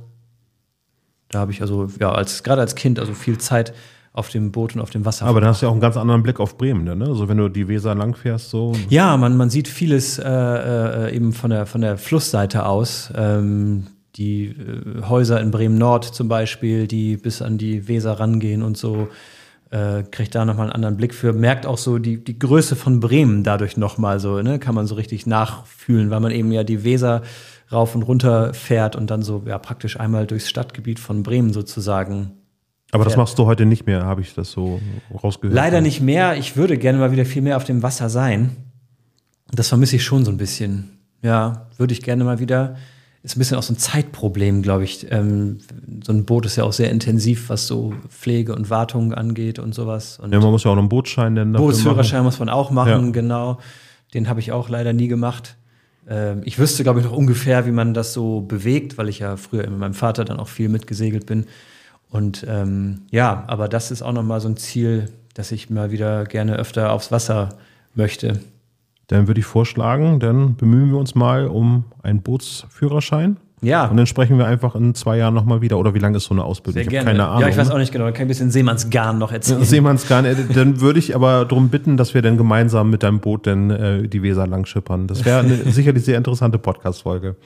[1.28, 3.74] Da habe ich also, ja, als, gerade als Kind also viel Zeit
[4.12, 5.26] auf dem Boot und auf dem Wasser.
[5.26, 7.04] Aber dann hast du ja auch einen ganz anderen Blick auf Bremen, ne?
[7.06, 8.72] Also wenn du die Weser langfährst, so.
[8.88, 13.12] Ja, man, man sieht vieles äh, äh, eben von der, von der Flussseite aus.
[13.14, 18.62] Ähm, die äh, Häuser in Bremen Nord zum Beispiel, die bis an die Weser rangehen
[18.62, 19.08] und so,
[19.70, 21.32] äh, kriegt da nochmal einen anderen Blick für.
[21.32, 24.58] Merkt auch so die, die Größe von Bremen dadurch nochmal so, ne?
[24.58, 27.22] Kann man so richtig nachfühlen, weil man eben ja die Weser
[27.72, 32.32] rauf und runter fährt und dann so ja praktisch einmal durchs Stadtgebiet von Bremen sozusagen
[32.92, 34.80] aber das machst du heute nicht mehr, habe ich das so
[35.22, 35.54] rausgehört.
[35.54, 36.36] Leider nicht mehr.
[36.36, 38.56] Ich würde gerne mal wieder viel mehr auf dem Wasser sein.
[39.50, 40.98] Das vermisse ich schon so ein bisschen.
[41.22, 42.76] Ja, würde ich gerne mal wieder.
[43.26, 45.10] Ist ein bisschen auch so ein Zeitproblem, glaube ich.
[45.10, 45.58] Ähm,
[46.04, 49.74] so ein Boot ist ja auch sehr intensiv, was so Pflege und Wartung angeht und
[49.74, 50.20] sowas.
[50.20, 53.06] Und ja, man muss ja auch noch einen Bootsschein denn Bootsführerschein muss man auch machen,
[53.06, 53.10] ja.
[53.10, 53.58] genau.
[54.14, 55.56] Den habe ich auch leider nie gemacht.
[56.08, 59.36] Ähm, ich wüsste, glaube ich, noch ungefähr, wie man das so bewegt, weil ich ja
[59.36, 61.46] früher mit meinem Vater dann auch viel mitgesegelt bin.
[62.08, 66.26] Und ähm, ja, aber das ist auch nochmal so ein Ziel, dass ich mal wieder
[66.26, 67.48] gerne öfter aufs Wasser
[67.92, 68.38] möchte.
[69.08, 73.36] Dann würde ich vorschlagen, dann bemühen wir uns mal um einen Bootsführerschein.
[73.62, 73.86] Ja.
[73.86, 75.78] Und dann sprechen wir einfach in zwei Jahren nochmal wieder.
[75.78, 76.74] Oder wie lange ist so eine Ausbildung?
[76.74, 77.06] Sehr ich gerne.
[77.06, 77.40] keine Ahnung.
[77.40, 78.04] Ja, ich weiß auch nicht genau.
[78.04, 79.62] Dann kann ich ein bisschen Seemannsgarn noch erzählen.
[79.64, 80.24] Seemannsgarn.
[80.24, 83.70] Äh, dann würde ich aber darum bitten, dass wir dann gemeinsam mit deinem Boot dann
[83.70, 85.06] äh, die Weser langschippern.
[85.06, 87.36] Das wäre eine sicherlich sehr interessante Podcast-Folge.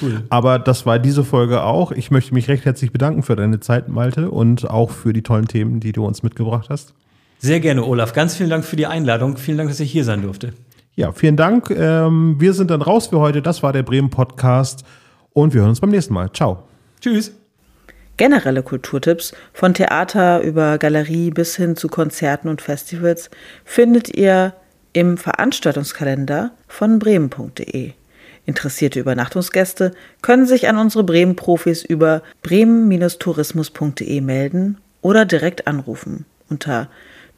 [0.00, 0.22] Cool.
[0.30, 1.92] Aber das war diese Folge auch.
[1.92, 5.46] Ich möchte mich recht herzlich bedanken für deine Zeit, Malte, und auch für die tollen
[5.46, 6.94] Themen, die du uns mitgebracht hast.
[7.38, 8.14] Sehr gerne, Olaf.
[8.14, 9.36] Ganz vielen Dank für die Einladung.
[9.36, 10.54] Vielen Dank, dass ich hier sein durfte.
[10.94, 11.70] Ja, vielen Dank.
[11.70, 13.40] Ähm, wir sind dann raus für heute.
[13.40, 14.84] Das war der Bremen Podcast
[15.32, 16.30] und wir hören uns beim nächsten Mal.
[16.32, 16.64] Ciao.
[17.00, 17.32] Tschüss.
[18.18, 23.30] Generelle Kulturtipps von Theater über Galerie bis hin zu Konzerten und Festivals
[23.64, 24.52] findet ihr
[24.92, 27.92] im Veranstaltungskalender von bremen.de.
[28.44, 36.88] Interessierte Übernachtungsgäste können sich an unsere Bremen-Profis über bremen-tourismus.de melden oder direkt anrufen unter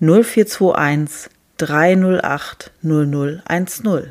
[0.00, 4.10] 0421 308 0010.